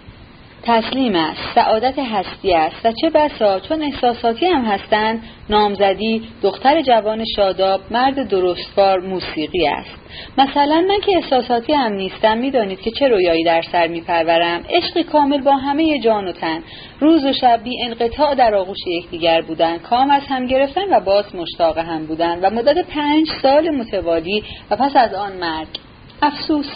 تسلیم 0.64 1.16
است 1.16 1.40
سعادت 1.54 1.98
هستی 1.98 2.54
است. 2.54 2.76
و 2.84 2.92
چه 3.00 3.10
بسا 3.10 3.60
چون 3.60 3.82
احساساتی 3.82 4.46
هم 4.46 4.64
هستند 4.64 5.22
نامزدی 5.50 6.22
دختر 6.42 6.82
جوان 6.82 7.24
شاداب 7.36 7.80
مرد 7.90 8.28
درستکار 8.28 9.00
موسیقی 9.00 9.68
است. 9.68 9.90
مثلا 10.38 10.84
من 10.88 11.00
که 11.00 11.16
احساساتی 11.16 11.72
هم 11.72 11.92
نیستم 11.92 12.38
می‌دانید 12.38 12.80
که 12.80 12.90
چه 12.90 13.08
رویایی 13.08 13.44
در 13.44 13.62
سر 13.72 13.86
میپرورم. 13.86 14.64
عشقی 14.70 15.02
کامل 15.02 15.40
با 15.40 15.56
همه 15.56 15.98
جان 15.98 16.28
و 16.28 16.32
تن. 16.32 16.62
روز 17.00 17.24
و 17.24 17.32
شب 17.32 17.60
بی 17.64 17.82
انقطاع 17.82 18.34
در 18.34 18.54
آغوش 18.54 18.78
یکدیگر 18.86 19.40
بودن 19.40 19.78
کام 19.78 20.10
از 20.10 20.22
هم 20.28 20.46
گرفتن 20.46 20.94
و 20.94 21.00
باز 21.00 21.34
مشتاق 21.34 21.78
هم 21.78 22.06
بودن 22.06 22.38
و 22.40 22.50
مدت 22.50 22.86
پنج 22.86 23.26
سال 23.42 23.70
متوالی 23.70 24.44
و 24.70 24.76
پس 24.76 24.96
از 24.96 25.14
آن 25.14 25.32
مرگ. 25.32 25.68
افسوس. 26.22 26.66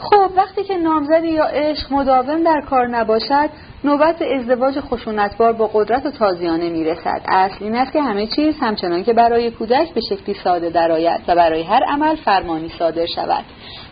خب 0.00 0.30
وقتی 0.36 0.64
که 0.64 0.74
نامزدی 0.74 1.28
یا 1.28 1.44
عشق 1.44 1.92
مداوم 1.92 2.44
در 2.44 2.60
کار 2.70 2.86
نباشد 2.86 3.50
نوبت 3.84 4.22
ازدواج 4.22 4.80
خشونتبار 4.80 5.52
با 5.52 5.70
قدرت 5.74 6.06
و 6.06 6.10
تازیانه 6.10 6.70
می‌رسد. 6.70 7.22
اصل 7.28 7.64
این 7.64 7.74
است 7.74 7.92
که 7.92 8.02
همه 8.02 8.26
چیز 8.26 8.54
همچنان 8.60 9.04
که 9.04 9.12
برای 9.12 9.50
کودک 9.50 9.94
به 9.94 10.00
شکلی 10.00 10.34
ساده 10.44 10.70
درآید 10.70 11.20
و 11.28 11.34
برای 11.34 11.62
هر 11.62 11.84
عمل 11.84 12.16
فرمانی 12.16 12.68
صادر 12.78 13.06
شود. 13.06 13.44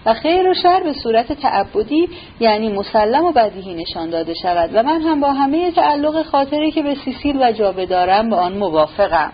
و 0.07 0.15
خیر 0.15 0.49
و 0.49 0.55
شر 0.55 0.83
به 0.83 0.93
صورت 0.93 1.33
تعبدی 1.33 2.09
یعنی 2.41 2.73
مسلم 2.73 3.25
و 3.25 3.33
بدیهی 3.33 3.75
نشان 3.75 4.11
داده 4.11 4.35
شود. 4.35 4.71
و 4.75 4.83
من 4.83 5.01
هم 5.01 5.21
با 5.21 5.33
همه 5.33 5.71
تعلق 5.71 6.23
خاطری 6.23 6.71
که 6.71 6.83
به 6.83 6.95
سیسیل 7.05 7.43
و 7.43 7.53
جابه 7.53 7.87
دارم 7.87 8.31
با 8.31 8.37
آن 8.37 8.53
موافقم. 8.53 9.33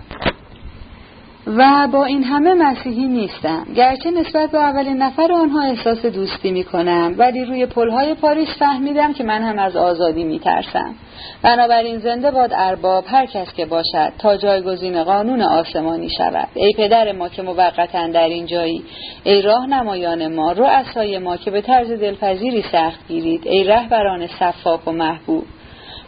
و 1.46 1.88
با 1.92 2.04
این 2.04 2.24
همه 2.24 2.54
مسیحی 2.54 3.08
نیستم. 3.08 3.66
گرچه 3.76 4.10
نسبت 4.10 4.50
به 4.50 4.58
اولین 4.58 4.96
نفر 4.96 5.32
آنها 5.32 5.62
احساس 5.62 6.06
دوستی 6.06 6.52
می 6.52 6.64
کنم 6.64 7.14
ولی 7.18 7.44
روی 7.44 7.66
پلهای 7.66 8.14
پاریس 8.14 8.48
فهمیدم 8.58 9.12
که 9.12 9.24
من 9.24 9.42
هم 9.42 9.58
از 9.58 9.76
آزادی 9.76 10.24
می 10.24 10.38
ترسم 10.38 10.94
بنابراین 11.42 11.98
زنده 11.98 12.30
باد 12.30 12.50
ارباب 12.54 13.04
هر 13.06 13.26
کس 13.26 13.54
که 13.54 13.66
باشد 13.66 14.12
تا 14.18 14.36
جایگزین 14.36 15.04
قانون 15.04 15.42
آسمانی 15.42 16.08
شود. 16.18 16.48
ای 16.54 16.72
پدر 16.72 17.12
ما 17.12 17.28
که 17.28 17.42
موقتا 17.42 18.06
در 18.06 18.28
این 18.28 18.46
جایی 18.46 18.84
ای 19.24 19.42
راه 19.42 19.66
نمایان 19.66 20.34
ما 20.34 20.52
رؤسای 20.52 21.18
ما 21.18 21.36
که 21.36 21.50
به 21.50 21.60
طرز 21.60 21.90
دلپذیری 21.90 22.64
سخت 22.72 23.08
گیرید 23.08 23.46
ای 23.46 23.64
رهبران 23.64 24.26
صفاک 24.26 24.88
و 24.88 24.92
محبوب. 24.92 25.44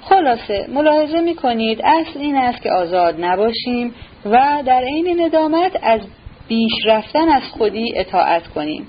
خلاصه 0.08 0.66
ملاحظه 0.68 1.20
می 1.20 1.34
کنید 1.34 1.80
اصل 1.84 2.20
این 2.20 2.36
است 2.36 2.62
که 2.62 2.70
آزاد 2.70 3.24
نباشیم 3.24 3.94
و 4.24 4.62
در 4.66 4.82
عین 4.84 5.20
ندامت 5.20 5.72
از 5.82 6.00
بیش 6.48 6.72
رفتن 6.86 7.28
از 7.28 7.42
خودی 7.42 7.92
اطاعت 7.96 8.46
کنیم. 8.46 8.86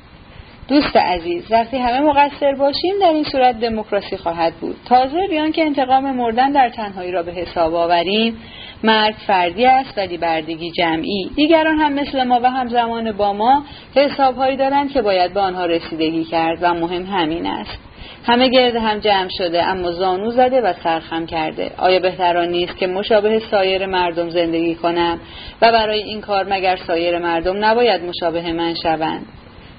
دوست 0.67 0.95
عزیز 0.95 1.51
وقتی 1.51 1.77
همه 1.77 1.99
مقصر 1.99 2.55
باشیم 2.55 2.93
در 3.01 3.13
این 3.13 3.23
صورت 3.23 3.59
دموکراسی 3.59 4.17
خواهد 4.17 4.53
بود. 4.53 4.75
تازه 4.85 5.27
بیان 5.29 5.51
که 5.51 5.65
انتقام 5.65 6.15
مردن 6.15 6.51
در 6.51 6.69
تنهایی 6.69 7.11
را 7.11 7.23
به 7.23 7.31
حساب 7.31 7.73
آوریم. 7.73 8.37
مرگ 8.83 9.15
فردی 9.27 9.65
است 9.65 9.97
ولی 9.97 10.17
بردگی 10.17 10.71
جمعی. 10.71 11.31
دیگران 11.35 11.77
هم 11.77 11.93
مثل 11.93 12.23
ما 12.23 12.39
و 12.43 12.49
هم 12.49 12.67
زمان 12.67 13.11
با 13.11 13.33
ما 13.33 13.63
حسابهایی 13.95 14.57
دارند 14.57 14.91
که 14.91 15.01
باید 15.01 15.33
به 15.33 15.39
آنها 15.39 15.65
رسیدگی 15.65 16.23
کرد 16.23 16.57
و 16.61 16.73
مهم 16.73 17.05
همین 17.05 17.45
است. 17.45 17.79
همه 18.25 18.49
گرد 18.49 18.75
هم 18.75 18.99
جمع 18.99 19.29
شده 19.37 19.63
اما 19.63 19.91
زانو 19.91 20.31
زده 20.31 20.61
و 20.61 20.73
سرخم 20.83 21.25
کرده. 21.25 21.71
آیا 21.77 21.99
بهتران 21.99 22.49
نیست 22.49 22.77
که 22.77 22.87
مشابه 22.87 23.39
سایر 23.39 23.85
مردم 23.85 24.29
زندگی 24.29 24.75
کنم؟ 24.75 25.19
و 25.61 25.71
برای 25.71 26.03
این 26.03 26.21
کار 26.21 26.45
مگر 26.49 26.75
سایر 26.75 27.19
مردم 27.19 27.65
نباید 27.65 28.01
مشابه 28.03 28.51
من 28.53 28.73
شوند؟ 28.73 29.25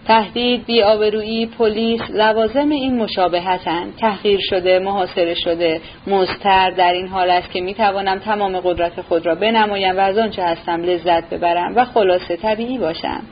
تهدید 0.09 0.67
بیآبرویی 0.67 1.47
پلیس 1.47 2.01
لوازم 2.11 2.71
این 2.71 2.97
مشابهتند 2.97 3.97
تحقیر 3.97 4.41
شده 4.43 4.79
محاصره 4.79 5.35
شده 5.35 5.81
مزتر 6.07 6.71
در 6.71 6.93
این 6.93 7.09
حال 7.09 7.31
است 7.31 7.51
که 7.51 7.61
می‌توانم 7.61 8.19
تمام 8.19 8.61
قدرت 8.61 9.01
خود 9.01 9.27
را 9.27 9.35
بنمایم 9.35 9.97
و 9.97 10.01
از 10.01 10.19
آنچه 10.19 10.43
هستم 10.43 10.83
لذت 10.83 11.31
ببرم 11.31 11.73
و 11.77 11.85
خلاصه 11.85 12.37
طبیعی 12.37 12.79
باشم. 12.79 13.23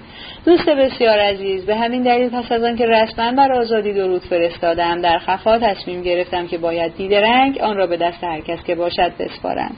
دوست 0.46 0.68
بسیار 0.68 1.18
عزیز 1.18 1.66
به 1.66 1.76
همین 1.76 2.02
دلیل 2.02 2.28
پس 2.28 2.52
از 2.52 2.64
آنکه 2.64 2.86
رسما 2.86 3.32
بر 3.32 3.52
آزادی 3.52 3.92
درود 3.92 4.22
فرستادم 4.22 5.00
در 5.00 5.18
خفا 5.18 5.58
تصمیم 5.58 6.02
گرفتم 6.02 6.46
که 6.46 6.58
باید 6.58 6.96
دیدرنگ 6.96 7.58
آن 7.58 7.76
را 7.76 7.86
به 7.86 7.96
دست 7.96 8.24
هر 8.24 8.40
کس 8.40 8.64
که 8.64 8.74
باشد 8.74 9.12
بسپارم. 9.18 9.76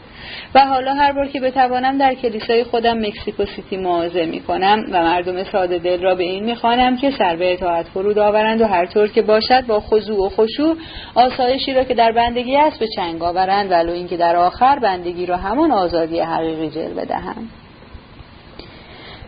و 0.54 0.66
حالا 0.66 0.94
هر 0.94 1.12
بار 1.12 1.26
که 1.26 1.40
بتوانم 1.40 1.98
در 1.98 2.14
کلیسای 2.14 2.64
خودم 2.64 2.98
مکسیکو 2.98 3.44
سیتی 3.44 3.76
معاذه 3.76 4.26
می 4.26 4.40
کنم 4.40 4.84
و 4.92 5.02
مردم 5.02 5.44
ساده 5.44 5.78
دل 5.78 6.02
را 6.02 6.14
به 6.14 6.24
این 6.24 6.44
می‌خوانم 6.44 6.96
که 6.96 7.10
سر 7.10 7.36
به 7.36 7.52
اطاعت 7.52 7.86
فرود 7.86 8.18
آورند 8.18 8.60
و 8.60 8.66
هر 8.66 8.86
طور 8.86 9.08
که 9.08 9.22
باشد 9.22 9.66
با 9.66 9.80
خضوع 9.80 10.26
و 10.26 10.28
خشوع 10.28 10.76
آسایشی 11.14 11.74
را 11.74 11.84
که 11.84 11.94
در 11.94 12.12
بندگی 12.12 12.56
است 12.56 12.78
به 12.78 12.86
چنگ 12.96 13.22
آورند 13.22 13.70
ولو 13.70 13.92
اینکه 13.92 14.16
در 14.16 14.36
آخر 14.36 14.78
بندگی 14.78 15.26
را 15.26 15.36
همان 15.36 15.70
آزادی 15.70 16.20
حقیقی 16.20 16.70
جلوه 16.70 17.04
دهند 17.04 17.50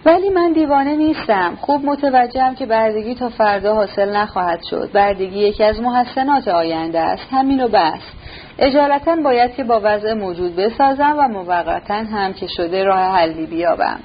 ولی 0.04 0.28
من 0.28 0.52
دیوانه 0.52 0.96
نیستم. 0.96 1.58
خوب 1.60 1.84
متوجهم 1.84 2.54
که 2.54 2.66
بردگی 2.66 3.14
تا 3.14 3.28
فردا 3.28 3.74
حاصل 3.74 4.16
نخواهد 4.16 4.60
شد. 4.70 4.90
بردگی 4.92 5.38
یکی 5.38 5.64
از 5.64 5.80
محسنات 5.80 6.48
آینده 6.48 7.00
است. 7.00 7.22
همین 7.30 7.62
و 7.62 7.68
بس. 7.68 8.00
اجالتا 8.58 9.16
باید 9.16 9.54
که 9.54 9.64
با 9.64 9.80
وضع 9.84 10.12
موجود 10.12 10.56
بسازم 10.56 11.16
و 11.18 11.28
موقتا 11.28 11.94
هم 11.94 12.32
که 12.32 12.46
شده 12.46 12.84
راه 12.84 13.16
حلی 13.16 13.46
بیابم. 13.46 14.00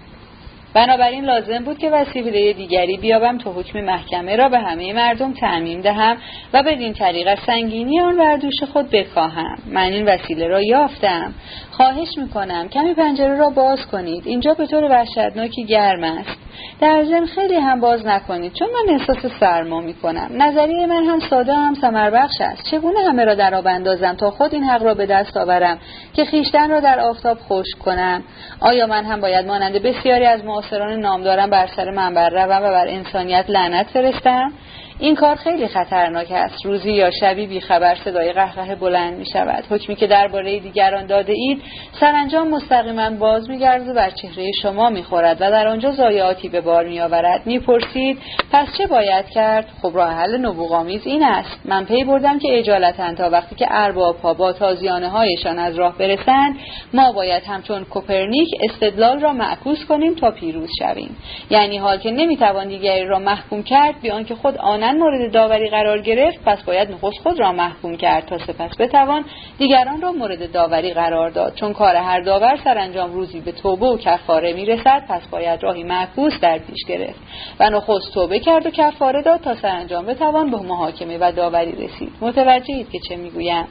بنابراین 0.75 1.25
لازم 1.25 1.63
بود 1.63 1.77
که 1.77 1.89
وسیله 1.89 2.53
دیگری 2.53 2.97
بیابم 2.97 3.37
تا 3.37 3.51
حکم 3.51 3.81
محکمه 3.81 4.35
را 4.35 4.49
به 4.49 4.59
همه 4.59 4.93
مردم 4.93 5.33
تعمیم 5.33 5.81
دهم 5.81 6.17
و 6.53 6.63
بدین 6.63 6.93
طریق 6.93 7.27
از 7.27 7.39
سنگینی 7.45 7.99
آن 7.99 8.17
وردوش 8.17 8.63
خود 8.73 8.89
بکاهم. 8.89 9.57
من 9.67 9.91
این 9.91 10.05
وسیله 10.05 10.47
را 10.47 10.61
یافتم. 10.61 11.33
خواهش 11.71 12.07
می‌کنم 12.17 12.69
کمی 12.69 12.93
پنجره 12.93 13.37
را 13.37 13.49
باز 13.49 13.85
کنید. 13.91 14.27
اینجا 14.27 14.53
به 14.53 14.67
طور 14.67 14.83
وحشتناکی 14.83 15.65
گرم 15.65 16.03
است. 16.03 16.44
در 16.81 17.03
ضمن 17.03 17.25
خیلی 17.25 17.55
هم 17.55 17.79
باز 17.79 18.05
نکنید 18.05 18.53
چون 18.53 18.67
من 18.67 18.93
احساس 18.93 19.31
سرما 19.39 19.81
می‌کنم. 19.81 20.29
نظریه 20.31 20.85
من 20.85 21.03
هم 21.03 21.19
ساده 21.19 21.53
هم 21.53 21.73
سمربخش 21.73 22.41
است. 22.41 22.63
چگونه 22.71 22.99
همه 23.09 23.25
را 23.25 23.35
در 23.35 23.55
آب 23.55 23.67
اندازم 23.67 24.13
تا 24.13 24.31
خود 24.31 24.53
این 24.53 24.63
حق 24.63 24.83
را 24.83 24.93
به 24.93 25.05
دست 25.05 25.37
آورم 25.37 25.77
که 26.13 26.25
خیشتن 26.25 26.69
را 26.69 26.79
در 26.79 26.99
آفتاب 26.99 27.37
خشک 27.39 27.79
کنم؟ 27.79 28.23
آیا 28.59 28.87
من 28.87 29.05
هم 29.05 29.21
باید 29.21 29.47
مانند 29.47 29.73
بسیاری 29.73 30.25
از 30.25 30.43
معاصران 30.45 30.99
نامدارم 30.99 31.49
بر 31.49 31.67
سر 31.67 31.89
منبر 31.89 32.29
روم 32.29 32.63
و 32.63 32.69
بر 32.69 32.87
انسانیت 32.87 33.45
لعنت 33.49 33.87
فرستم؟ 33.87 34.51
این 34.99 35.15
کار 35.15 35.35
خیلی 35.35 35.67
خطرناک 35.67 36.31
است. 36.31 36.65
روزی 36.65 36.91
یا 36.91 37.11
شبی 37.11 37.47
بیخبر 37.47 37.95
صدای 37.95 38.33
قهقه 38.33 38.75
بلند 38.75 39.17
می 39.17 39.25
شود 39.25 39.63
حکمی 39.69 39.95
که 39.95 40.07
درباره 40.07 40.59
دیگران 40.59 41.05
داده 41.05 41.33
اید 41.33 41.61
سرانجام 41.99 42.49
مستقیما 42.49 43.09
باز 43.09 43.49
میگردد 43.49 43.87
و 43.87 43.93
بر 43.93 44.09
چهره 44.09 44.51
شما 44.61 44.89
می‌خورد 44.89 45.37
و 45.41 45.51
در 45.51 45.67
آنجا 45.67 45.91
ضایعاتی 45.91 46.49
به 46.49 46.61
بار 46.61 46.87
میآورد. 46.87 47.41
می‌پرسید 47.45 48.17
پس 48.51 48.67
چه 48.77 48.87
باید 48.87 49.25
کرد؟ 49.29 49.67
خب 49.81 49.91
راه 49.93 50.13
حل 50.13 50.37
نبوغامیز 50.37 51.07
این 51.07 51.23
است. 51.23 51.59
من 51.65 51.85
پی 51.85 52.03
بردم 52.03 52.39
که 52.39 52.59
اجالتا 52.59 53.15
تا 53.15 53.29
وقتی 53.29 53.55
که 53.55 53.67
ارباب 53.69 54.17
ها 54.17 54.33
با 54.33 54.53
تازیانه 54.53 55.09
هایشان 55.09 55.59
از 55.59 55.75
راه 55.75 55.97
برسند 55.97 56.55
ما 56.93 57.11
باید 57.11 57.43
همچون 57.43 57.83
کوپرنیک 57.83 58.47
استدلال 58.69 59.19
را 59.19 59.33
معکوس 59.33 59.85
کنیم 59.85 60.15
تا 60.15 60.31
پیروز 60.31 60.69
شویم. 60.79 61.17
یعنی 61.49 61.77
حال 61.77 61.97
که 61.97 62.11
نمی‌توان 62.11 62.67
دیگری 62.67 63.05
را 63.05 63.19
محکوم 63.19 63.63
کرد 63.63 64.01
بیان 64.01 64.25
که 64.25 64.35
خود 64.35 64.57
آن 64.57 64.84
مورد 64.91 65.31
داوری 65.31 65.69
قرار 65.69 66.01
گرفت 66.01 66.43
پس 66.45 66.63
باید 66.63 66.91
نخست 66.91 67.19
خود 67.23 67.39
را 67.39 67.51
محکوم 67.51 67.97
کرد 67.97 68.25
تا 68.25 68.37
سپس 68.37 68.77
بتوان 68.79 69.25
دیگران 69.57 70.01
را 70.01 70.11
مورد 70.11 70.51
داوری 70.51 70.93
قرار 70.93 71.29
داد. 71.29 71.55
چون 71.55 71.73
کار 71.73 71.95
هر 71.95 72.21
داور 72.21 72.59
سرانجام 72.63 73.13
روزی 73.13 73.39
به 73.39 73.51
توبه 73.51 73.85
و 73.85 73.97
کفاره 73.97 74.53
می‌رسد 74.53 75.03
پس 75.09 75.27
باید 75.27 75.63
راهی 75.63 75.83
معکوس 75.83 76.39
در 76.41 76.57
پیش 76.57 76.85
گرفت 76.87 77.19
و 77.59 77.69
نخست 77.69 78.13
توبه 78.13 78.39
کرد 78.39 78.65
و 78.65 78.69
کفاره 78.69 79.21
داد 79.21 79.41
تا 79.41 79.55
سرانجام 79.55 80.05
بتوان 80.05 80.51
به 80.51 80.57
محاکمه 80.57 81.17
و 81.21 81.31
داوری 81.31 81.71
رسید. 81.71 82.11
متوجهید 82.21 82.89
که 82.91 82.99
چه 83.09 83.15
می‌گویم. 83.15 83.65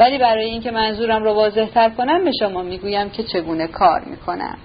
ولی 0.00 0.18
برای 0.18 0.44
اینکه 0.44 0.70
منظورم 0.70 1.24
را 1.24 1.34
واضح 1.34 1.66
تر 1.66 1.90
کنم 1.90 2.24
به 2.24 2.30
شما 2.40 2.62
می‌گویم 2.62 3.10
که 3.10 3.22
چگونه 3.22 3.66
کار 3.66 4.00
می‌کنم. 4.06 4.58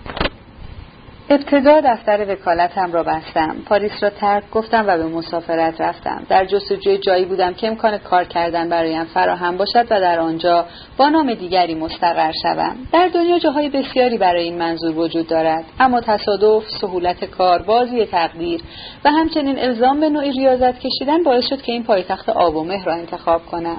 ابتدا 1.30 1.82
دفتر 1.82 2.26
وکالتم 2.30 2.92
را 2.92 3.04
بستم. 3.04 3.56
پاریس 3.66 4.04
را 4.04 4.10
ترک 4.10 4.44
گفتم 4.52 4.86
و 4.88 4.98
به 4.98 5.06
مسافرت 5.06 5.82
رفتم. 5.82 6.26
در 6.30 6.46
جستجوی 6.46 6.98
جایی 6.98 7.26
بودم 7.26 7.54
که 7.54 7.68
امکان 7.68 7.98
کار 7.98 8.24
کردن 8.24 8.70
برایم 8.70 9.04
فراهم 9.04 9.58
باشد 9.58 9.86
و 9.90 10.00
در 10.00 10.20
آنجا 10.20 10.66
با 10.98 11.10
نام 11.10 11.34
دیگری 11.34 11.76
مستقر 11.76 12.32
شوم. 12.44 12.76
در 12.94 13.08
دنیا 13.14 13.40
جاهای 13.40 13.70
بسیاری 13.70 14.18
برای 14.18 14.44
این 14.44 14.58
منظور 14.58 14.98
وجود 14.98 15.28
دارد. 15.28 15.64
اما 15.80 16.02
تصادف 16.02 16.64
سهولت 16.82 17.26
کار 17.26 17.62
بازی 17.62 18.06
تقدیر 18.06 18.62
و 19.06 19.12
همچنین 19.12 19.60
الزام 19.60 20.00
به 20.00 20.10
نوعی 20.10 20.32
ریاضت 20.32 20.80
کشیدن 20.80 21.24
باعث 21.24 21.44
شد 21.50 21.62
که 21.62 21.72
این 21.72 21.84
پایتخت 21.84 22.30
آب 22.30 22.56
و 22.56 22.64
مهر 22.64 22.86
را 22.86 22.94
انتخاب 22.94 23.46
کنم. 23.46 23.78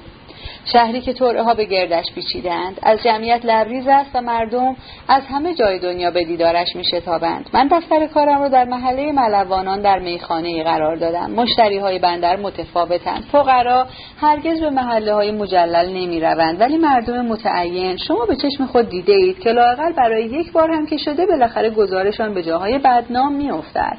شهری 0.72 1.00
که 1.00 1.12
طوره 1.12 1.42
ها 1.42 1.54
به 1.54 1.64
گردش 1.64 2.04
پیچیدند. 2.14 2.78
از 2.82 3.02
جمعیت 3.02 3.40
لبریز 3.44 3.88
است 3.88 4.10
و 4.14 4.20
مردم 4.20 4.76
از 5.08 5.22
همه 5.30 5.54
جای 5.54 5.78
دنیا 5.78 6.10
به 6.10 6.24
دیدارش 6.24 6.76
می 6.76 6.84
شتابند 6.84 7.50
من 7.52 7.68
دفتر 7.68 8.06
کارم 8.06 8.40
را 8.40 8.48
در 8.48 8.64
محله 8.64 9.12
ملوانان 9.12 9.82
در 9.82 9.98
میخانه 9.98 10.64
قرار 10.64 10.96
دادم. 10.96 11.30
مشتری 11.30 11.78
های 11.78 11.98
بندر 11.98 12.36
متفاوتند. 12.36 13.24
فقرا 13.32 13.86
هرگز 14.20 14.60
به 14.60 14.70
محله 14.70 15.14
های 15.14 15.30
مجلل 15.30 15.88
نمی 15.88 16.20
روند 16.20 16.60
ولی 16.60 16.76
مردم 16.76 17.26
متعین 17.26 17.96
شما 17.96 18.26
به 18.26 18.36
چشم 18.36 18.66
خود 18.66 18.88
دیده 18.88 19.12
اید 19.12 19.38
که 19.38 19.50
لاقل 19.50 19.92
برای 19.92 20.24
یک 20.24 20.52
بار 20.52 20.70
هم 20.70 20.86
که 20.86 20.96
شده 20.96 21.26
بالاخره 21.26 21.70
گزارشان 21.70 22.34
به 22.34 22.42
جاهای 22.42 22.78
بدنام 22.78 23.32
می 23.34 23.50
افتد. 23.50 23.96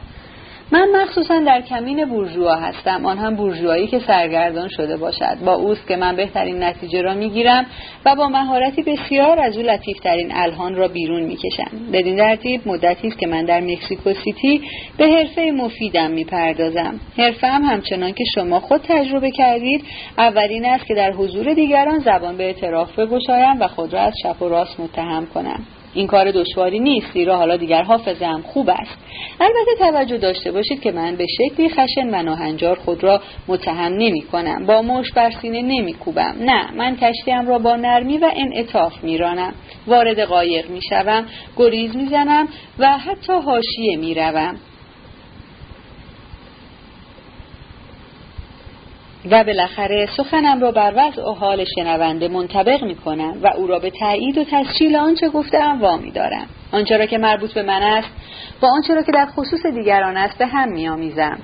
من 0.71 0.87
مخصوصا 0.95 1.39
در 1.39 1.61
کمین 1.61 2.05
بورژوا 2.05 2.55
هستم. 2.55 3.05
آن 3.05 3.17
هم 3.17 3.35
بورژوایی 3.35 3.87
که 3.87 3.99
سرگردان 3.99 4.67
شده 4.67 4.97
باشد. 4.97 5.37
با 5.45 5.53
اوست 5.53 5.87
که 5.87 5.95
من 5.95 6.15
بهترین 6.15 6.63
نتیجه 6.63 7.01
را 7.01 7.13
می‌گیرم 7.13 7.65
و 8.05 8.15
با 8.15 8.29
مهارتی 8.29 8.83
بسیار 8.83 9.39
از 9.39 9.57
او 9.57 9.63
لطیفترین 9.63 10.31
الهان 10.35 10.75
را 10.75 10.87
بیرون 10.87 11.23
می‌کشم. 11.23 11.71
بدین 11.93 12.17
ترتیب 12.17 12.67
مدتی 12.67 13.07
است 13.07 13.19
که 13.19 13.27
من 13.27 13.45
در 13.45 13.59
مکسیکو 13.59 14.13
سیتی 14.13 14.61
به 14.97 15.05
حرفه 15.07 15.51
مفیدم 15.51 16.11
می‌پردازم. 16.11 16.99
حرفه 17.17 17.47
هم 17.47 17.63
همچنان 17.63 18.11
که 18.11 18.23
شما 18.35 18.59
خود 18.59 18.81
تجربه 18.81 19.31
کردید 19.31 19.83
اولین 20.17 20.65
است 20.65 20.85
که 20.85 20.95
در 20.95 21.11
حضور 21.11 21.53
دیگران 21.53 21.99
زبان 21.99 22.37
به 22.37 22.43
اعتراف 22.43 22.99
بگشایم 22.99 23.59
و 23.59 23.67
خود 23.67 23.93
را 23.93 24.01
از 24.01 24.13
چپ 24.23 24.41
و 24.41 24.49
راست 24.49 24.79
متهم 24.79 25.25
کنم. 25.33 25.65
این 25.93 26.07
کار 26.07 26.31
دشواری 26.31 26.79
نیست 26.79 27.13
زیرا 27.13 27.37
حالا 27.37 27.57
دیگر 27.57 27.83
حافظم 27.83 28.41
خوب 28.41 28.69
است. 28.69 28.97
البته 29.39 29.75
توجه 29.79 30.17
داشته 30.17 30.51
باشید 30.51 30.81
که 30.81 30.91
من 30.91 31.15
به 31.15 31.25
شکلی 31.37 31.69
خشن 31.69 32.09
و 32.11 32.23
ناهنجار 32.23 32.75
خود 32.75 33.03
را 33.03 33.21
متهم 33.47 33.93
نمی 33.93 34.21
کنم. 34.21 34.65
با 34.65 34.81
مش 34.81 35.11
بر 35.11 35.31
سینه 35.31 35.61
نمی 35.61 35.93
کوبم. 35.93 36.35
نه 36.39 36.71
من 36.71 36.95
کشتیم 36.95 37.47
را 37.47 37.59
با 37.59 37.75
نرمی 37.75 38.17
و 38.17 38.31
انعطاف 38.35 39.03
میرانم 39.03 39.53
وارد 39.87 40.19
قایق 40.19 40.69
می 40.69 40.79
شوم 40.89 41.25
گریز 41.57 41.95
می 41.95 42.05
زنم 42.05 42.47
و 42.79 42.97
حتی 42.97 43.33
حاشیه 43.33 43.97
می 43.97 44.13
روم. 44.13 44.55
و 49.31 49.43
بالاخره 49.43 50.09
سخنم 50.17 50.61
را 50.61 50.71
بر 50.71 50.93
وضع 50.95 51.29
و 51.29 51.33
حال 51.33 51.65
شنونده 51.75 52.27
منطبق 52.27 52.83
می 52.83 52.95
کنم 52.95 53.33
و 53.43 53.47
او 53.47 53.67
را 53.67 53.79
به 53.79 53.89
تایید 53.89 54.37
و 54.37 54.43
تسجیل 54.43 54.95
آنچه 54.95 55.29
گفتم 55.29 55.81
وامی 55.81 56.11
دارم. 56.11 56.47
آنچه 56.71 56.97
را 56.97 57.05
که 57.05 57.17
مربوط 57.17 57.53
به 57.53 57.63
من 57.63 57.83
است 57.83 58.09
با 58.61 58.67
آنچه 58.67 58.93
را 58.93 59.01
که 59.01 59.11
در 59.11 59.25
خصوص 59.25 59.65
دیگران 59.65 60.17
است 60.17 60.37
به 60.37 60.45
هم 60.45 60.71
میآمیزم. 60.71 61.37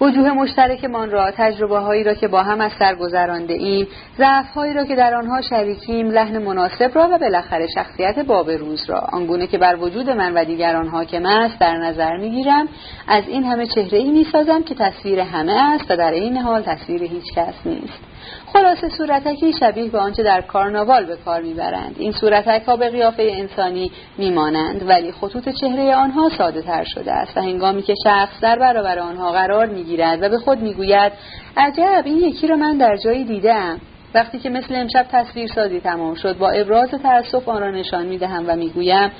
وجوه 0.00 0.30
مشترکمان 0.30 1.10
را 1.10 1.30
تجربه 1.30 1.78
هایی 1.78 2.04
را 2.04 2.14
که 2.14 2.28
با 2.28 2.42
هم 2.42 2.60
از 2.60 2.72
سر 2.78 2.94
گذرانده 2.94 3.54
ایم 3.54 3.86
ضعف 4.18 4.52
هایی 4.54 4.74
را 4.74 4.84
که 4.84 4.96
در 4.96 5.14
آنها 5.14 5.40
شریکیم 5.40 6.10
لحن 6.10 6.38
مناسب 6.38 6.90
را 6.94 7.08
و 7.12 7.18
بالاخره 7.18 7.66
شخصیت 7.74 8.18
باب 8.18 8.50
روز 8.50 8.90
را. 8.90 8.98
آنگونه 9.12 9.46
که 9.46 9.58
بر 9.58 9.76
وجود 9.76 10.10
من 10.10 10.34
و 10.34 10.44
دیگران 10.44 10.88
حاکم 10.88 11.26
است 11.26 11.58
در 11.58 11.76
نظر 11.76 12.16
می‌گیرم. 12.16 12.68
از 13.08 13.24
این 13.28 13.44
همه 13.44 13.66
چهره 13.66 13.98
ای 13.98 14.10
می‌سازم 14.10 14.62
که 14.62 14.74
تصویر 14.74 15.20
همه 15.20 15.52
است 15.52 15.90
و 15.90 15.96
در 15.96 16.12
این 16.12 16.36
حال 16.36 16.62
تصویر 16.62 17.02
هیچ 17.02 17.34
کس 17.36 17.54
نیست. 17.66 18.09
خلاصه 18.52 18.88
صورتکی 18.88 19.52
شبیه 19.52 19.90
به 19.90 19.98
آنچه 19.98 20.22
در 20.22 20.40
کارناوال 20.40 21.04
به 21.04 21.16
کار 21.16 21.42
می‌برند. 21.42 21.96
این 21.98 22.12
صورتک 22.12 22.62
ها 22.66 22.76
به 22.76 22.90
قیافه 22.90 23.22
انسانی 23.22 23.90
میمانند 24.18 24.88
ولی 24.88 25.12
خطوط 25.12 25.48
چهره 25.48 25.94
آنها 25.94 26.28
ساده 26.38 26.62
تر 26.62 26.84
شده 26.84 27.12
است 27.12 27.36
و 27.36 27.40
هنگامی 27.40 27.82
که 27.82 27.94
شخص 28.04 28.40
در 28.40 28.58
برابر 28.58 28.98
آنها 28.98 29.32
قرار 29.32 29.66
می‌گیرد 29.66 30.22
و 30.22 30.28
به 30.28 30.38
خود 30.38 30.58
می‌گوید 30.58 31.12
عجب 31.56 32.02
این 32.04 32.18
یکی 32.18 32.46
را 32.46 32.56
من 32.56 32.78
در 32.78 32.96
جایی 32.96 33.24
دیدم. 33.24 33.80
وقتی 34.14 34.38
که 34.38 34.50
مثل 34.50 34.74
امشب 34.74 35.06
تصویر 35.12 35.50
سازی 35.54 35.80
تمام 35.80 36.14
شد 36.14 36.38
با 36.38 36.50
ابراز 36.50 36.90
تأسف 36.90 37.48
آن 37.48 37.60
را 37.60 37.70
نشان 37.70 38.06
می‌دهم 38.06 38.44
و 38.46 38.56
می‌گویم 38.56 39.10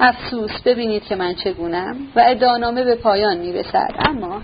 افسوس 0.00 0.62
ببینید 0.64 1.04
که 1.04 1.16
من 1.16 1.34
چگونم. 1.34 1.96
و 2.16 2.24
ادعانامه 2.26 2.84
به 2.84 2.94
پایان 2.94 3.38
می‌رسد. 3.38 3.90
اما 3.98 4.42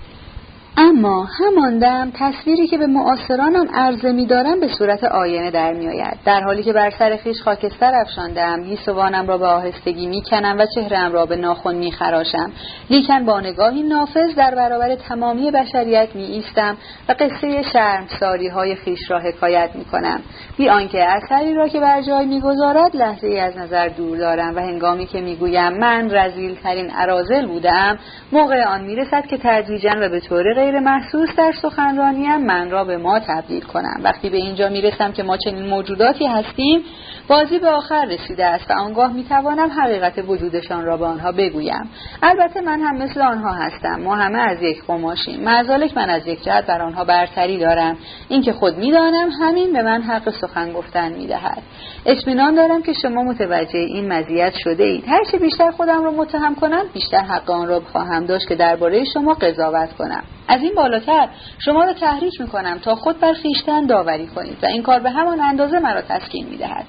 اما 0.79 1.23
هماندم 1.23 2.11
تصویری 2.13 2.67
که 2.67 2.77
به 2.77 2.87
معاصرانم 2.87 3.67
عرضه 3.73 4.11
میدارم 4.11 4.59
به 4.59 4.67
صورت 4.67 5.03
آینه 5.03 5.51
در 5.51 5.73
میآید. 5.73 6.17
در 6.25 6.41
حالی 6.41 6.63
که 6.63 6.73
بر 6.73 6.89
سر 6.89 7.15
خیش 7.15 7.41
خاکستر 7.41 7.91
افشاندم 7.95 8.63
گیسوانم 8.63 9.27
را 9.27 9.37
به 9.37 9.45
آهستگی 9.45 10.07
می‌کنم 10.07 10.55
و 10.59 10.65
چهرم 10.75 11.11
را 11.11 11.25
به 11.25 11.35
ناخن 11.35 11.75
میخراشم. 11.75 12.51
لیکن 12.89 13.25
با 13.25 13.39
نگاهی 13.39 13.83
نافذ 13.83 14.35
در 14.37 14.55
برابر 14.55 14.95
تمامی 14.95 15.51
بشریت 15.51 16.15
می 16.15 16.23
ایستم 16.23 16.77
و 17.09 17.15
قصه 17.19 17.63
شرمساری 17.73 18.47
های 18.47 18.75
خیش 18.75 19.11
را 19.11 19.19
حکایت 19.19 19.69
می‌کنم. 19.75 20.19
بی 20.57 20.69
آنکه 20.69 21.03
اثری 21.03 21.53
را 21.53 21.67
که 21.67 21.79
بر 21.79 22.01
جای 22.01 22.25
می‌گذارد 22.25 22.95
لحظه 22.95 23.27
ای 23.27 23.39
از 23.39 23.57
نظر 23.57 23.87
دور 23.87 24.17
دارم 24.17 24.55
و 24.55 24.59
هنگامی 24.59 25.05
که 25.05 25.21
می‌گویم 25.21 25.77
من 25.77 26.11
رزیل 26.11 26.55
ترین 26.55 26.89
عرازل 26.89 27.47
بودم 27.47 27.97
موقع 28.31 28.63
آن 28.63 28.81
می‌رسد 28.81 29.25
که 29.25 29.37
تدریجا 29.37 29.91
و 30.01 30.09
به 30.09 30.19
طور 30.19 30.66
غیر 30.71 30.79
محسوس 30.79 31.29
در 31.37 31.51
سخنرانیم 31.61 32.37
من 32.37 32.69
را 32.69 32.83
به 32.83 32.97
ما 32.97 33.19
تبدیل 33.19 33.61
کنم 33.63 33.99
وقتی 34.03 34.29
به 34.29 34.37
اینجا 34.37 34.69
می‌رسم 34.69 35.11
که 35.11 35.23
ما 35.23 35.37
چنین 35.37 35.65
موجوداتی 35.65 36.25
هستیم 36.25 36.81
بازی 37.27 37.59
به 37.59 37.67
آخر 37.67 38.05
رسیده 38.05 38.45
است 38.45 38.71
و 38.71 38.73
آنگاه 38.73 39.13
می‌توانم 39.13 39.71
حقیقت 39.71 40.13
وجودشان 40.27 40.85
را 40.85 40.97
به 40.97 41.05
آنها 41.05 41.31
بگویم. 41.31 41.89
البته 42.23 42.61
من 42.61 42.81
هم 42.81 42.97
مثل 42.97 43.21
آنها 43.21 43.53
هستم. 43.53 44.01
ما 44.01 44.15
همه 44.15 44.37
از 44.37 44.61
یک 44.61 44.83
قماشیم. 44.83 45.43
معذالک 45.43 45.97
من 45.97 46.09
از 46.09 46.27
یک 46.27 46.43
جهت 46.43 46.65
بر 46.65 46.81
آنها 46.81 47.03
برتری 47.03 47.57
دارم. 47.57 47.97
اینکه 48.29 48.53
خود 48.53 48.77
می‌دانم 48.77 49.29
همین 49.41 49.73
به 49.73 49.81
من 49.81 50.01
حق 50.01 50.29
سخن 50.29 50.73
گفتن 50.73 51.13
می‌دهد. 51.13 51.61
اطمینان 52.05 52.55
دارم 52.55 52.83
که 52.83 52.93
شما 52.93 53.23
متوجه 53.23 53.79
این 53.79 54.13
مزیت 54.13 54.53
شده 54.63 54.83
اید 54.83 55.03
هرچه 55.07 55.37
بیشتر 55.37 55.71
خودم 55.71 56.03
را 56.03 56.11
متهم 56.11 56.55
کنم 56.55 56.83
بیشتر 56.93 57.21
حق 57.21 57.51
آن 57.51 57.67
را 57.67 57.81
خواهم 57.91 58.25
داشت 58.25 58.47
که 58.47 58.55
درباره 58.55 59.03
شما 59.13 59.33
قضاوت 59.33 59.93
کنم. 59.93 60.23
از 60.47 60.61
این 60.61 60.75
بالاتر 60.75 61.27
شما 61.59 61.83
را 61.83 61.93
تحریک 61.93 62.41
می‌کنم 62.41 62.79
تا 62.79 62.95
خود 62.95 63.19
بر 63.19 63.33
خویشتن 63.33 63.85
داوری 63.85 64.27
کنید 64.27 64.57
و 64.63 64.65
این 64.65 64.83
کار 64.83 64.99
به 64.99 65.09
همان 65.09 65.39
اندازه 65.39 65.79
مرا 65.79 66.01
تسکین 66.01 66.47
می‌دهد. 66.49 66.85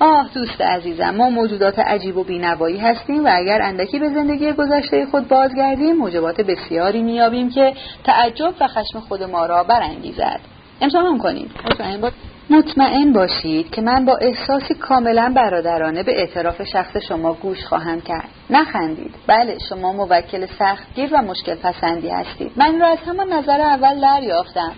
آه 0.00 0.30
دوست 0.34 0.60
عزیزم 0.60 1.10
ما 1.10 1.30
موجودات 1.30 1.78
عجیب 1.78 2.16
و 2.16 2.24
بینوایی 2.24 2.78
هستیم 2.78 3.24
و 3.24 3.28
اگر 3.32 3.62
اندکی 3.62 3.98
به 3.98 4.08
زندگی 4.08 4.52
گذشته 4.52 5.06
خود 5.10 5.28
بازگردیم 5.28 5.96
موجبات 5.96 6.40
بسیاری 6.40 7.02
میابیم 7.02 7.50
که 7.50 7.72
تعجب 8.04 8.54
و 8.60 8.68
خشم 8.68 9.00
خود 9.00 9.22
ما 9.22 9.46
را 9.46 9.64
برانگیزد. 9.64 10.40
امتحان 10.80 11.18
کنید 11.18 11.50
مطمئن, 11.64 12.00
با... 12.00 12.10
مطمئن 12.50 13.12
باشید 13.12 13.70
که 13.70 13.82
من 13.82 14.04
با 14.04 14.16
احساسی 14.16 14.74
کاملا 14.74 15.32
برادرانه 15.36 16.02
به 16.02 16.20
اعتراف 16.20 16.62
شخص 16.62 16.96
شما 16.96 17.32
گوش 17.32 17.64
خواهم 17.64 18.00
کرد. 18.00 18.28
نخندید. 18.50 19.14
بله 19.26 19.58
شما 19.68 19.92
موکل 19.92 20.46
سختگیر 20.58 21.14
و 21.14 21.22
مشکل 21.22 21.54
پسندی 21.54 22.08
هستید. 22.08 22.52
من 22.56 22.80
را 22.80 22.86
از 22.86 22.98
همان 23.06 23.32
نظر 23.32 23.60
اول 23.60 24.00
دریافتم. 24.00 24.72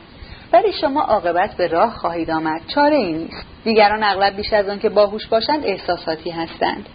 ولی 0.52 0.72
شما 0.72 1.02
عاقبت 1.02 1.56
به 1.56 1.66
راه 1.66 1.90
خواهید 1.90 2.30
آمد. 2.30 2.60
چاره 2.74 2.96
ای 2.96 3.12
نیست. 3.12 3.46
دیگران 3.64 4.02
اغلب 4.02 4.36
بیش 4.36 4.52
از 4.52 4.68
آن 4.68 4.78
که 4.78 4.88
باهوش 4.88 5.26
باشند 5.26 5.64
احساساتی 5.64 6.30
هستند. 6.30 6.86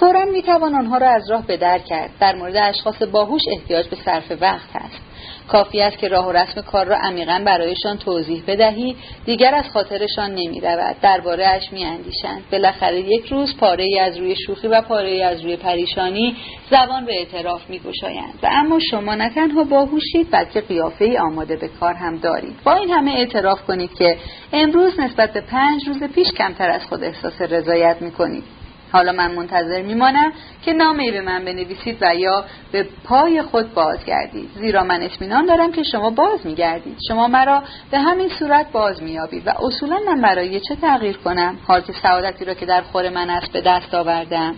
فورا 0.00 0.24
می‌توان 0.24 0.74
آنها 0.74 0.98
را 0.98 1.10
از 1.10 1.30
راه 1.30 1.46
به 1.46 1.56
در 1.56 1.78
کرد. 1.78 2.10
در 2.20 2.34
مورد 2.34 2.56
اشخاص 2.56 3.02
باهوش 3.02 3.42
احتیاج 3.52 3.88
به 3.88 3.96
صرف 4.04 4.32
وقت 4.40 4.76
است. 4.76 5.05
کافی 5.48 5.80
است 5.80 5.98
که 5.98 6.08
راه 6.08 6.28
و 6.28 6.32
رسم 6.32 6.60
کار 6.60 6.86
را 6.86 6.96
عمیقا 6.96 7.42
برایشان 7.46 7.98
توضیح 7.98 8.42
بدهی. 8.46 8.96
دیگر 9.24 9.54
از 9.54 9.64
خاطرشان 9.72 10.30
نمی 10.30 10.60
رود 10.60 10.96
درباره 11.02 11.46
اش 11.46 11.72
می 11.72 11.84
اندیشند 11.84 12.42
بالاخره 12.52 13.00
یک 13.00 13.26
روز 13.26 13.56
پاره 13.56 13.84
ای 13.84 13.98
از 13.98 14.18
روی 14.18 14.36
شوخی 14.36 14.68
و 14.68 14.80
پاره 14.80 15.08
ای 15.08 15.22
از 15.22 15.40
روی 15.40 15.56
پریشانی 15.56 16.36
زبان 16.70 17.04
به 17.04 17.12
اعتراف 17.18 17.70
می 17.70 17.78
گوشایند 17.78 18.38
و 18.42 18.48
اما 18.50 18.78
شما 18.90 19.14
نه 19.14 19.30
تنها 19.30 19.64
باهوشید 19.64 20.30
بلکه 20.30 20.60
قیافه 20.60 21.04
ای 21.04 21.18
آماده 21.18 21.56
به 21.56 21.68
کار 21.68 21.94
هم 21.94 22.16
دارید. 22.16 22.54
با 22.64 22.74
این 22.74 22.90
همه 22.90 23.10
اعتراف 23.10 23.62
کنید 23.62 23.94
که 23.94 24.16
امروز 24.52 25.00
نسبت 25.00 25.32
به 25.32 25.40
پنج 25.40 25.88
روز 25.88 26.02
پیش 26.02 26.28
کمتر 26.38 26.70
از 26.70 26.86
خود 26.86 27.04
احساس 27.04 27.42
رضایت 27.42 27.96
می 28.00 28.10
کنید 28.10 28.44
حالا 28.92 29.12
من 29.12 29.34
منتظر 29.34 29.82
میمانم 29.82 30.32
که 30.62 30.72
نامه 30.72 31.10
به 31.10 31.20
من 31.20 31.44
بنویسید 31.44 31.98
و 32.00 32.14
یا 32.14 32.44
به 32.72 32.86
پای 33.04 33.42
خود 33.42 33.74
بازگردید. 33.74 34.50
زیرا 34.54 34.84
من 34.84 35.02
اطمینان 35.02 35.46
دارم 35.46 35.72
که 35.72 35.82
شما 35.82 36.10
باز 36.10 36.46
میگردید. 36.46 36.98
شما 37.08 37.28
مرا 37.28 37.62
به 37.90 37.98
همین 37.98 38.28
صورت 38.28 38.72
باز 38.72 39.02
مییابید 39.02 39.46
و 39.46 39.50
اصولا 39.50 39.98
من 40.06 40.20
برای 40.20 40.60
چه 40.60 40.76
تغییر 40.76 41.16
کنم؟ 41.16 41.58
حال 41.66 41.80
که 41.80 41.92
سعادتی 41.92 42.44
را 42.44 42.54
که 42.54 42.66
در 42.66 42.82
خور 42.82 43.08
من 43.08 43.30
است 43.30 43.52
به 43.52 43.60
دست 43.60 43.94
آوردم. 43.94 44.54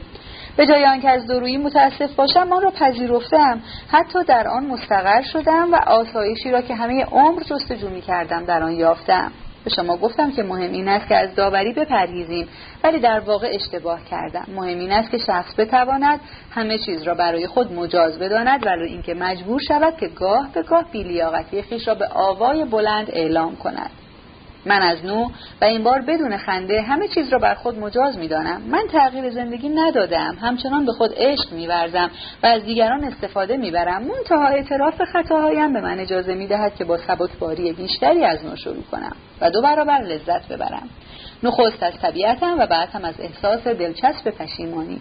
به 0.56 0.66
جای 0.66 0.86
آنکه 0.86 1.10
از 1.10 1.26
درویی 1.26 1.56
متاسف 1.56 2.14
باشم 2.14 2.52
آن 2.52 2.62
را 2.62 2.70
پذیرفتم. 2.70 3.60
حتی 3.88 4.24
در 4.24 4.48
آن 4.48 4.66
مستقر 4.66 5.22
شدم 5.22 5.72
و 5.72 5.76
آسایشی 5.86 6.50
را 6.50 6.60
که 6.60 6.74
همه 6.74 7.04
عمر 7.04 7.42
جستجو 7.42 7.88
می 7.88 8.00
کردم 8.00 8.44
در 8.44 8.62
آن 8.62 8.72
یافتم. 8.72 9.32
به 9.68 9.74
شما 9.74 9.96
گفتم 9.96 10.32
که 10.32 10.42
مهم 10.42 10.72
این 10.72 10.88
است 10.88 11.08
که 11.08 11.16
از 11.16 11.34
داوری 11.34 11.72
بپرهیزیم 11.72 12.48
ولی 12.84 12.98
در 12.98 13.20
واقع 13.20 13.50
اشتباه 13.52 14.04
کردم. 14.04 14.46
مهم 14.54 14.78
این 14.78 14.92
است 14.92 15.10
که 15.10 15.18
شخص 15.18 15.54
بتواند 15.58 16.20
همه 16.50 16.78
چیز 16.78 17.02
را 17.02 17.14
برای 17.14 17.46
خود 17.46 17.72
مجاز 17.72 18.18
بداند 18.18 18.66
ولی 18.66 18.84
اینکه 18.84 19.14
مجبور 19.14 19.60
شود 19.68 19.96
که 19.96 20.08
گاه 20.08 20.48
به 20.54 20.62
گاه 20.62 20.84
بیلیاقتی 20.92 21.62
خیش 21.62 21.88
را 21.88 21.94
به 21.94 22.08
آوای 22.08 22.64
بلند 22.64 23.10
اعلام 23.10 23.56
کند. 23.56 23.90
من 24.66 24.82
از 24.82 25.04
نو 25.04 25.28
و 25.60 25.64
این 25.64 25.84
بار 25.84 26.00
بدون 26.00 26.36
خنده 26.36 26.82
همه 26.82 27.08
چیز 27.08 27.28
را 27.32 27.38
بر 27.38 27.54
خود 27.54 27.78
مجاز 27.78 28.18
می 28.18 28.28
دانم. 28.28 28.62
من 28.62 28.84
تغییر 28.92 29.30
زندگی 29.30 29.68
ندادم 29.68 30.36
همچنان 30.40 30.86
به 30.86 30.92
خود 30.92 31.10
عشق 31.16 31.52
میورزم 31.52 32.10
و 32.42 32.46
از 32.46 32.62
دیگران 32.62 33.04
استفاده 33.04 33.56
می‌برم. 33.56 34.02
منتها 34.02 34.46
اعتراف 34.46 35.02
خطاهایم 35.12 35.72
به 35.72 35.80
من 35.80 35.98
اجازه 35.98 36.34
می 36.34 36.46
دهد 36.46 36.74
که 36.74 36.84
با 36.84 36.98
باری 37.40 37.72
بیشتری 37.72 38.24
از 38.24 38.44
نو 38.44 38.56
شروع 38.56 38.82
کنم 38.90 39.16
و 39.40 39.50
دو 39.50 39.62
برابر 39.62 39.98
لذت 39.98 40.48
ببرم. 40.48 40.88
نخست 41.42 41.82
از 41.82 41.92
طبیعتم 42.02 42.58
و 42.58 42.66
بعد 42.66 42.88
هم 42.88 43.04
از 43.04 43.14
احساس 43.18 43.66
دلچسب 43.66 44.30
پشیمانی. 44.30 45.00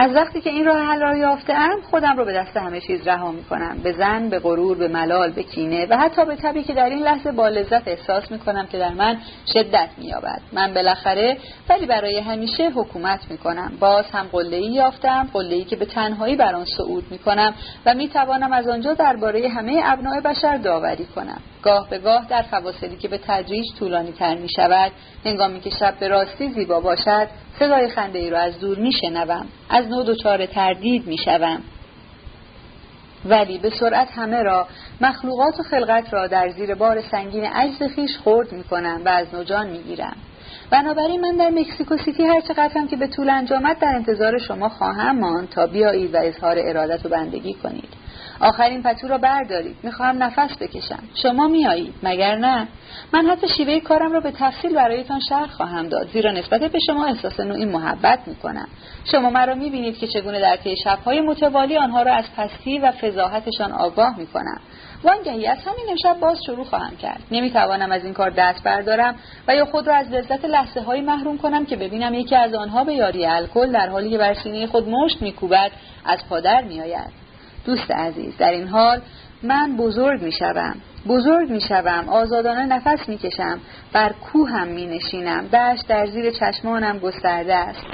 از 0.00 0.14
وقتی 0.14 0.40
که 0.40 0.50
این 0.50 0.64
راه 0.64 0.78
حل 0.78 1.00
را 1.00 1.16
یافتم 1.16 1.76
خودم 1.90 2.16
رو 2.16 2.24
به 2.24 2.32
دست 2.32 2.56
همه 2.56 2.80
چیز 2.80 3.08
رها 3.08 3.32
می 3.32 3.44
کنم 3.44 3.78
به 3.82 3.92
زن 3.92 4.28
به 4.28 4.38
غرور 4.38 4.78
به 4.78 4.88
ملال 4.88 5.30
به 5.30 5.42
کینه 5.42 5.86
و 5.90 5.96
حتی 5.96 6.24
به 6.24 6.36
طبی 6.36 6.62
که 6.62 6.74
در 6.74 6.84
این 6.84 7.02
لحظه 7.02 7.32
با 7.32 7.48
لذت 7.48 7.88
احساس 7.88 8.30
می 8.30 8.38
کنم 8.38 8.66
که 8.66 8.78
در 8.78 8.92
من 8.92 9.18
شدت 9.52 9.88
می 9.98 10.06
یابد 10.06 10.40
من 10.52 10.74
بالاخره 10.74 11.38
ولی 11.68 11.86
برای 11.86 12.18
همیشه 12.18 12.70
حکومت 12.70 13.20
می 13.30 13.38
کنم 13.38 13.72
باز 13.80 14.04
هم 14.12 14.26
قله 14.32 14.60
یافتم 14.60 15.28
قله 15.32 15.64
که 15.64 15.76
به 15.76 15.84
تنهایی 15.84 16.36
بر 16.36 16.54
آن 16.54 16.64
صعود 16.76 17.04
می 17.10 17.18
کنم 17.18 17.54
و 17.86 17.94
می 17.94 18.08
توانم 18.08 18.52
از 18.52 18.68
آنجا 18.68 18.94
درباره 18.94 19.48
همه 19.48 19.80
ابناع 19.84 20.20
بشر 20.20 20.56
داوری 20.56 21.04
کنم. 21.04 21.40
گاه 21.62 21.90
به 21.90 21.98
گاه 21.98 22.26
در 22.28 22.42
فواصلی 22.42 22.96
که 22.96 23.08
به 23.08 23.18
تدریج 23.18 23.66
طولانی 23.78 24.12
تر 24.12 24.34
می 24.34 24.48
شود 24.56 24.92
هنگامی 25.24 25.60
که 25.60 25.70
شب 25.70 25.94
به 26.00 26.08
راستی 26.08 26.48
زیبا 26.48 26.80
باشد 26.80 27.28
صدای 27.58 27.88
خنده 27.88 28.18
ای 28.18 28.30
را 28.30 28.40
از 28.40 28.60
دور 28.60 28.78
می 28.78 28.92
شنوم 28.92 29.46
از 29.70 29.88
نو 29.88 30.02
دچار 30.02 30.46
تردید 30.46 31.06
می 31.06 31.18
شوم. 31.18 31.62
ولی 33.24 33.58
به 33.58 33.70
سرعت 33.70 34.08
همه 34.10 34.42
را 34.42 34.66
مخلوقات 35.00 35.60
و 35.60 35.62
خلقت 35.62 36.14
را 36.14 36.26
در 36.26 36.48
زیر 36.48 36.74
بار 36.74 37.00
سنگین 37.00 37.44
عجز 37.44 37.82
خیش 37.94 38.18
خورد 38.18 38.52
می 38.52 38.64
کنم 38.64 39.02
و 39.04 39.08
از 39.08 39.34
نوجان 39.34 39.66
می 39.66 39.82
گیرم 39.82 40.16
بنابراین 40.70 41.20
من 41.20 41.36
در 41.36 41.50
مکسیکو 41.50 41.96
سیتی 41.96 42.24
هر 42.24 42.40
چقدر 42.40 42.86
که 42.90 42.96
به 42.96 43.06
طول 43.06 43.30
انجامد 43.30 43.78
در 43.78 43.92
انتظار 43.94 44.38
شما 44.38 44.68
خواهم 44.68 45.18
ماند 45.18 45.48
تا 45.48 45.66
بیایید 45.66 46.14
و 46.14 46.18
اظهار 46.18 46.56
ارادت 46.58 47.06
و 47.06 47.08
بندگی 47.08 47.54
کنید. 47.54 47.88
آخرین 48.40 48.82
پتو 48.82 49.08
را 49.08 49.18
بردارید. 49.18 49.76
می‌خواهم 49.82 50.22
نفس 50.22 50.58
بکشم. 50.60 51.02
شما 51.22 51.48
میایید. 51.48 51.94
مگر 52.02 52.36
نه؟ 52.36 52.68
من 53.12 53.26
حتی 53.26 53.48
شیوه 53.48 53.80
کارم 53.80 54.12
را 54.12 54.20
به 54.20 54.30
تفصیل 54.30 54.74
برایتان 54.74 55.20
شرح 55.28 55.46
خواهم 55.46 55.88
داد. 55.88 56.08
زیرا 56.12 56.32
نسبت 56.32 56.60
به 56.60 56.78
شما 56.86 57.06
احساس 57.06 57.40
نوعی 57.40 57.64
محبت 57.64 58.18
می‌کنم. 58.26 58.68
شما 59.12 59.30
مرا 59.30 59.54
می‌بینید 59.54 59.98
که 59.98 60.06
چگونه 60.06 60.40
در 60.40 60.56
طی 60.56 60.76
شبهای 60.84 61.20
متوالی 61.20 61.76
آنها 61.76 62.02
را 62.02 62.14
از 62.14 62.24
پستی 62.36 62.78
و 62.78 62.92
فضاحتشان 62.92 63.72
آگاه 63.72 64.18
می‌کنم. 64.18 64.60
وانگهی 65.04 65.46
از 65.46 65.58
همین 65.58 65.86
امشب 65.90 66.20
باز 66.20 66.38
شروع 66.46 66.64
خواهم 66.64 66.96
کرد. 66.96 67.20
نمی‌توانم 67.30 67.92
از 67.92 68.04
این 68.04 68.14
کار 68.14 68.30
دست 68.30 68.64
بردارم 68.64 69.14
و 69.48 69.54
یا 69.54 69.64
خود 69.64 69.86
را 69.88 69.94
از 69.94 70.10
لذت 70.10 70.44
لحظه 70.44 71.00
محروم 71.00 71.38
کنم 71.38 71.66
که 71.66 71.76
ببینم 71.76 72.14
یکی 72.14 72.36
از 72.36 72.54
آنها 72.54 72.84
به 72.84 72.94
یاری 72.94 73.26
الکل 73.26 73.72
در 73.72 73.88
حالی 73.88 74.10
که 74.10 74.18
بر 74.18 74.34
سینه 74.34 74.66
خود 74.66 74.88
مشت 74.88 75.22
میکوبد 75.22 75.70
از 76.04 76.18
پادر 76.28 76.62
میآید. 76.62 77.27
دوست 77.68 77.90
عزیز 77.90 78.36
در 78.38 78.50
این 78.50 78.68
حال 78.68 79.00
من 79.42 79.76
بزرگ 79.76 80.22
می 80.22 80.32
شوم 80.32 80.74
بزرگ 81.08 81.50
می 81.50 81.60
شوم 81.60 82.08
آزادانه 82.08 82.66
نفس 82.66 83.08
می 83.08 83.18
کشم 83.18 83.60
بر 83.92 84.12
کوهم 84.12 84.68
می 84.68 84.86
نشینم 84.86 85.48
دشت 85.48 85.86
در 85.88 86.06
زیر 86.06 86.30
چشمانم 86.30 86.98
گسترده 86.98 87.54
است. 87.54 87.86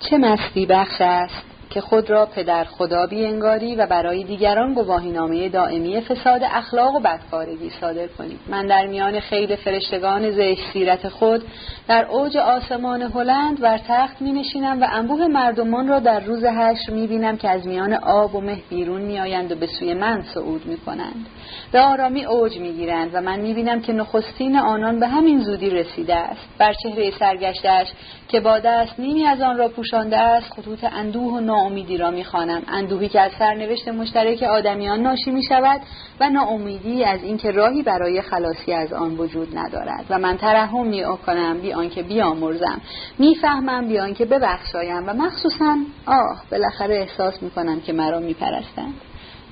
چه 0.00 0.18
مستی 0.18 0.66
بخش 0.66 1.00
است. 1.00 1.51
که 1.74 1.80
خود 1.80 2.10
را 2.10 2.26
پدر 2.26 2.64
خدا 2.64 3.06
انگاری 3.12 3.74
و 3.74 3.86
برای 3.86 4.24
دیگران 4.24 4.74
گواهینامه 4.74 5.48
دائمی 5.48 6.00
فساد 6.00 6.40
اخلاق 6.44 6.94
و 6.94 7.00
بدکارگی 7.00 7.70
صادر 7.80 8.06
کنید. 8.06 8.38
من 8.48 8.66
در 8.66 8.86
میان 8.86 9.20
خیل 9.20 9.56
فرشتگان 9.56 10.30
زشت 10.30 10.72
سیرت 10.72 11.08
خود 11.08 11.44
در 11.88 12.04
اوج 12.04 12.36
آسمان 12.36 13.02
هلند 13.02 13.60
بر 13.60 13.80
تخت 13.88 14.22
می 14.22 14.32
نشینم 14.32 14.82
و 14.82 14.86
انبوه 14.92 15.26
مردمان 15.26 15.88
را 15.88 15.98
در 15.98 16.20
روز 16.20 16.44
حشر 16.44 16.92
می 16.92 17.06
بینم 17.06 17.36
که 17.36 17.50
از 17.50 17.66
میان 17.66 17.92
آب 17.92 18.34
و 18.34 18.40
مه 18.40 18.58
بیرون 18.70 19.00
می 19.00 19.20
آیند 19.20 19.52
و 19.52 19.54
به 19.54 19.66
سوی 19.66 19.94
من 19.94 20.22
صعود 20.34 20.66
می 20.66 20.76
کنند 20.76 21.26
به 21.72 21.80
آرامی 21.80 22.24
اوج 22.24 22.58
می 22.58 22.72
گیرند 22.72 23.10
و 23.12 23.20
من 23.20 23.40
می 23.40 23.54
بینم 23.54 23.82
که 23.82 23.92
نخستین 23.92 24.56
آنان 24.56 25.00
به 25.00 25.08
همین 25.08 25.40
زودی 25.40 25.70
رسیده 25.70 26.14
است. 26.14 26.48
بر 26.58 26.72
چهره 26.82 27.10
سرگشتش 27.18 27.86
که 28.28 28.40
با 28.40 28.58
دست 28.58 29.00
نیمی 29.00 29.26
از 29.26 29.40
آن 29.40 29.58
را 29.58 29.68
پوشانده 29.68 30.18
است 30.18 30.52
خطوط 30.52 30.84
اندوه 30.84 31.32
و 31.32 31.40
ناامیدی 31.62 31.96
را 31.96 32.10
می‌خوانم. 32.10 32.62
اندوهی 32.68 33.08
که 33.08 33.20
از 33.20 33.32
سرنوشت 33.38 33.88
مشترک 33.88 34.42
آدمیان 34.42 35.00
ناشی 35.00 35.30
می 35.30 35.42
شود 35.42 35.80
و 36.20 36.30
ناامیدی 36.30 37.04
از 37.04 37.22
اینکه 37.22 37.50
راهی 37.50 37.82
برای 37.82 38.22
خلاصی 38.22 38.72
از 38.72 38.92
آن 38.92 39.16
وجود 39.16 39.58
ندارد. 39.58 40.04
و 40.10 40.18
من 40.18 40.36
ترحم 40.36 40.86
می 40.86 41.04
کنم 41.26 41.60
بی 41.60 41.72
آنکه 41.72 42.02
بیامرزم. 42.02 42.80
می‌فهمم 43.18 43.88
بی 43.88 43.98
آنکه 43.98 44.24
ببخشایم 44.24 45.08
و 45.08 45.12
مخصوصا 45.12 45.76
آه 46.06 46.42
بالاخره 46.52 46.94
احساس 46.94 47.42
می 47.42 47.50
کنم 47.50 47.80
که 47.80 47.92
مرا 47.92 48.18
میپرستند. 48.18 48.94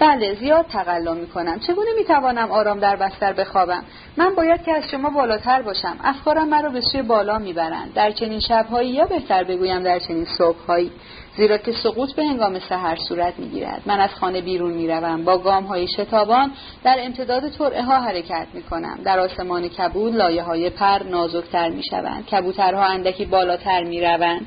بله 0.01 0.35
زیاد 0.35 0.67
تقلا 0.67 1.15
می 1.15 1.27
کنم 1.27 1.59
چگونه 1.59 1.91
می 1.97 2.05
توانم 2.05 2.51
آرام 2.51 2.81
در 2.81 2.97
بستر 2.97 3.33
بخوابم؟ 3.33 3.85
من 4.17 4.35
باید 4.35 4.63
که 4.63 4.73
از 4.73 4.85
شما 4.91 5.11
بالاتر 5.11 5.63
باشم. 5.63 5.97
افکارم 6.05 6.49
مرا 6.49 6.71
به 6.71 6.81
سوی 6.81 7.03
بالا 7.03 7.39
می‌برند. 7.39 7.95
در 7.95 8.11
چنین 8.11 8.41
شبهایی 8.41 8.91
یا 8.91 9.05
بهتر 9.05 9.45
بگویم 9.45 9.83
در 9.83 9.99
چنین 9.99 10.25
صبحهایی. 10.39 10.91
زیرا 11.37 11.59
که 11.59 11.73
سقوط 11.73 12.13
به 12.13 12.25
هنگام 12.25 12.59
سحر 12.59 12.97
صورت 13.09 13.39
می‌گیرد. 13.39 13.83
من 13.87 14.01
از 14.01 14.11
خانه 14.11 14.41
بیرون 14.41 14.73
می‌روم. 14.73 15.25
با 15.25 15.39
گام 15.39 15.65
های 15.65 15.89
شتابان 15.89 16.53
در 16.85 16.97
امتداد 16.99 17.49
طرعه 17.49 17.83
ها 17.83 18.01
حرکت 18.01 18.47
می 18.55 18.63
کنم 18.63 18.99
در 19.05 19.19
آسمان 19.19 19.69
کبود 19.69 20.15
لایه 20.15 20.43
های 20.43 20.71
پر 20.71 21.03
نازکتر 21.11 21.69
می 21.69 21.83
شوند 21.91 22.27
کبوترها 22.27 22.85
اندکی 22.85 23.25
بالاتر 23.25 23.83
می 23.83 24.01
روند 24.01 24.47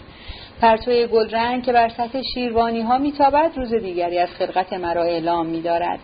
پرتوی 0.62 1.08
گلرنگ 1.08 1.64
که 1.64 1.74
بر 1.74 1.90
سطح 1.90 2.22
شیروانی 2.34 2.82
ها 2.82 2.98
میتابد 2.98 3.52
روز 3.56 3.74
دیگری 3.74 4.20
از 4.20 4.30
خلقت 4.30 4.74
مرا 4.74 5.04
اعلام 5.04 5.46
میدارد. 5.46 6.00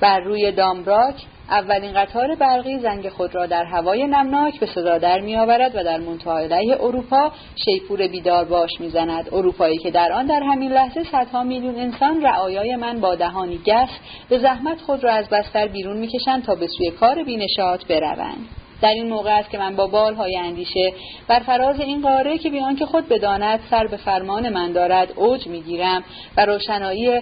بر 0.00 0.20
روی 0.20 0.52
دامراک 0.52 1.14
اولین 1.50 1.92
قطار 1.92 2.34
برقی 2.34 2.78
زنگ 2.78 3.08
خود 3.08 3.34
را 3.34 3.46
در 3.46 3.64
هوای 3.64 4.06
نمناک 4.06 4.60
به 4.60 4.66
صدا 4.66 4.98
در 4.98 5.20
می 5.20 5.36
آورد 5.36 5.76
و 5.76 5.84
در 5.84 5.98
منتهای 5.98 6.72
اروپا 6.72 7.32
شیپور 7.64 8.06
بیدار 8.06 8.44
باش 8.44 8.70
می‌زند. 8.80 9.28
اروپایی 9.32 9.78
که 9.78 9.90
در 9.90 10.12
آن 10.12 10.26
در 10.26 10.42
همین 10.42 10.72
لحظه 10.72 11.04
صدها 11.04 11.42
میلیون 11.42 11.76
انسان 11.76 12.22
رعایای 12.22 12.76
من 12.76 13.00
با 13.00 13.14
دهانی 13.14 13.58
گس 13.58 13.90
به 14.28 14.38
زحمت 14.38 14.80
خود 14.80 15.04
را 15.04 15.12
از 15.12 15.28
بستر 15.28 15.68
بیرون 15.68 15.96
می‌کشند 15.96 16.44
تا 16.44 16.54
به 16.54 16.66
سوی 16.66 16.90
کار 16.90 17.24
بینشات 17.24 17.86
بروند. 17.86 18.48
در 18.82 18.88
این 18.88 19.08
موقع 19.08 19.38
است 19.38 19.50
که 19.50 19.58
من 19.58 19.76
با 19.76 19.86
بالهای 19.86 20.36
اندیشه 20.36 20.92
بر 21.28 21.38
فراز 21.38 21.80
این 21.80 22.02
قاره 22.02 22.38
که 22.38 22.50
بیان 22.50 22.76
که 22.76 22.86
خود 22.86 23.08
بداند 23.08 23.60
سر 23.70 23.86
به 23.86 23.96
فرمان 23.96 24.48
من 24.48 24.72
دارد 24.72 25.12
اوج 25.16 25.46
می‌گیرم 25.46 26.04
و 26.36 26.46
روشنایی 26.46 27.20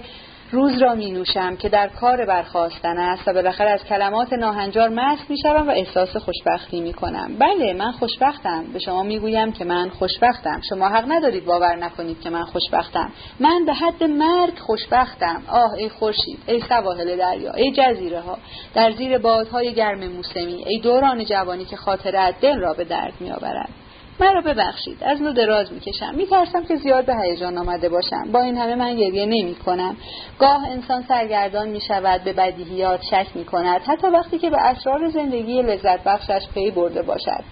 روز 0.53 0.83
را 0.83 0.95
می 0.95 1.11
نوشم 1.11 1.57
که 1.57 1.69
در 1.69 1.89
کار 1.89 2.27
برخواستن 2.27 2.99
است 2.99 3.29
و 3.29 3.33
بالاخره 3.33 3.71
از 3.71 3.85
کلمات 3.85 4.33
ناهنجار 4.33 4.89
مست 4.89 5.31
می 5.31 5.37
شوم 5.43 5.69
و 5.69 5.71
احساس 5.71 6.17
خوشبختی 6.17 6.81
می 6.81 6.93
کنم 6.93 7.39
بله 7.39 7.73
من 7.73 7.93
خوشبختم. 7.93 8.65
به 8.73 8.79
شما 8.79 9.03
می 9.03 9.19
گویم 9.19 9.53
که 9.53 9.65
من 9.65 9.89
خوشبختم. 9.89 10.61
شما 10.69 10.89
حق 10.89 11.05
ندارید 11.09 11.45
باور 11.45 11.77
نکنید 11.77 12.21
که 12.21 12.31
من 12.31 12.45
خوشبختم. 12.45 13.13
من 13.41 13.65
به 13.67 13.75
حد 13.75 14.05
مرگ 14.05 14.59
خوشبختم. 14.59 15.43
آه 15.49 15.73
ای 15.73 15.89
خورشید 15.89 16.39
ای 16.47 16.61
سواحل 16.69 17.17
دریا 17.17 17.53
ای 17.53 17.73
جزیره 17.73 18.21
ها 18.21 18.39
در 18.75 18.93
زیر 18.93 19.19
بادهای 19.19 19.75
گرم 19.75 20.09
موسمی 20.09 20.65
ای 20.67 20.81
دوران 20.81 21.25
جوانی 21.25 21.65
که 21.65 21.77
خاطرت 21.77 22.41
دل 22.41 22.59
را 22.59 22.73
به 22.73 22.85
درد 22.85 23.15
می 23.21 23.31
آورد 23.31 23.80
مرا 24.21 24.41
ببخشید. 24.41 25.05
از 25.05 25.23
نو 25.23 25.33
دراز 25.33 25.73
می‌کشم. 25.73 26.15
میترسم 26.15 26.65
که 26.65 26.77
زیاد 26.77 27.07
به 27.07 27.17
هیجان 27.17 27.59
آمده 27.59 27.89
باشم. 27.89 28.33
با 28.33 28.41
این 28.43 28.57
همه 28.57 28.75
من 28.75 28.97
گریه 28.97 29.27
نمی 29.27 29.55
کنم 29.55 29.97
گاه 30.39 30.69
انسان 30.71 31.05
سرگردان 31.09 31.69
می 31.69 31.81
شود 31.81 32.25
به 32.25 32.33
بدیهیات 32.33 33.01
شک 33.11 33.27
می 33.35 33.45
کند 33.45 33.81
حتی 33.81 34.07
وقتی 34.07 34.39
که 34.39 34.51
به 34.51 34.57
اسرار 34.61 35.09
زندگی 35.09 35.63
لذت 35.63 36.05
بخشش 36.05 36.43
پی 36.55 36.71
برده 36.71 37.03
باشد. 37.03 37.45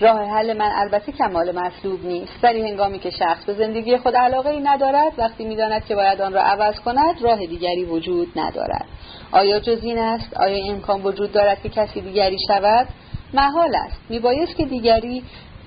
راه 0.00 0.22
حل 0.30 0.56
من 0.56 0.70
البته 0.74 1.12
کمال 1.12 1.58
مطلوب 1.58 2.06
نیست. 2.06 2.32
ولی 2.42 2.70
هنگامی 2.70 2.98
که 2.98 3.10
شخص 3.10 3.44
به 3.44 3.54
زندگی 3.54 3.96
خود 3.96 4.16
علاقه 4.16 4.50
ای 4.50 4.60
ندارد 4.60 5.12
وقتی 5.18 5.44
می‌داند 5.44 5.84
که 5.84 5.94
باید 5.94 6.20
آن 6.20 6.32
را 6.32 6.42
عوض 6.42 6.80
کند 6.80 7.22
راه 7.22 7.46
دیگری 7.46 7.84
وجود 7.84 8.28
ندارد. 8.36 8.86
آیا 9.32 9.60
جز 9.60 9.84
این 9.84 9.98
است؟ 9.98 10.36
آیا 10.36 10.64
امکان 10.72 11.02
وجود 11.02 11.32
دارد 11.32 11.62
که 11.62 11.68
کسی 11.68 12.00
دیگری 12.00 12.38
شود؟ 12.48 12.86
محال 13.34 13.74
است. 13.74 13.96
میبایست 14.08 14.56
که 14.56 14.64
دیگری 14.64 15.22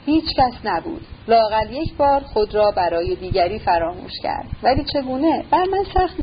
هیچ 0.05 0.25
کس 0.37 0.53
نبود. 0.63 1.05
لاقل 1.27 1.73
یک 1.73 1.95
بار 1.97 2.19
خود 2.19 2.55
را 2.55 2.71
برای 2.71 3.15
دیگری 3.15 3.59
فراموش 3.59 4.11
کرد. 4.23 4.45
ولی 4.63 4.83
چگونه؟ 4.93 5.45
بر 5.51 5.63
من 5.63 5.83
سخت 5.93 6.17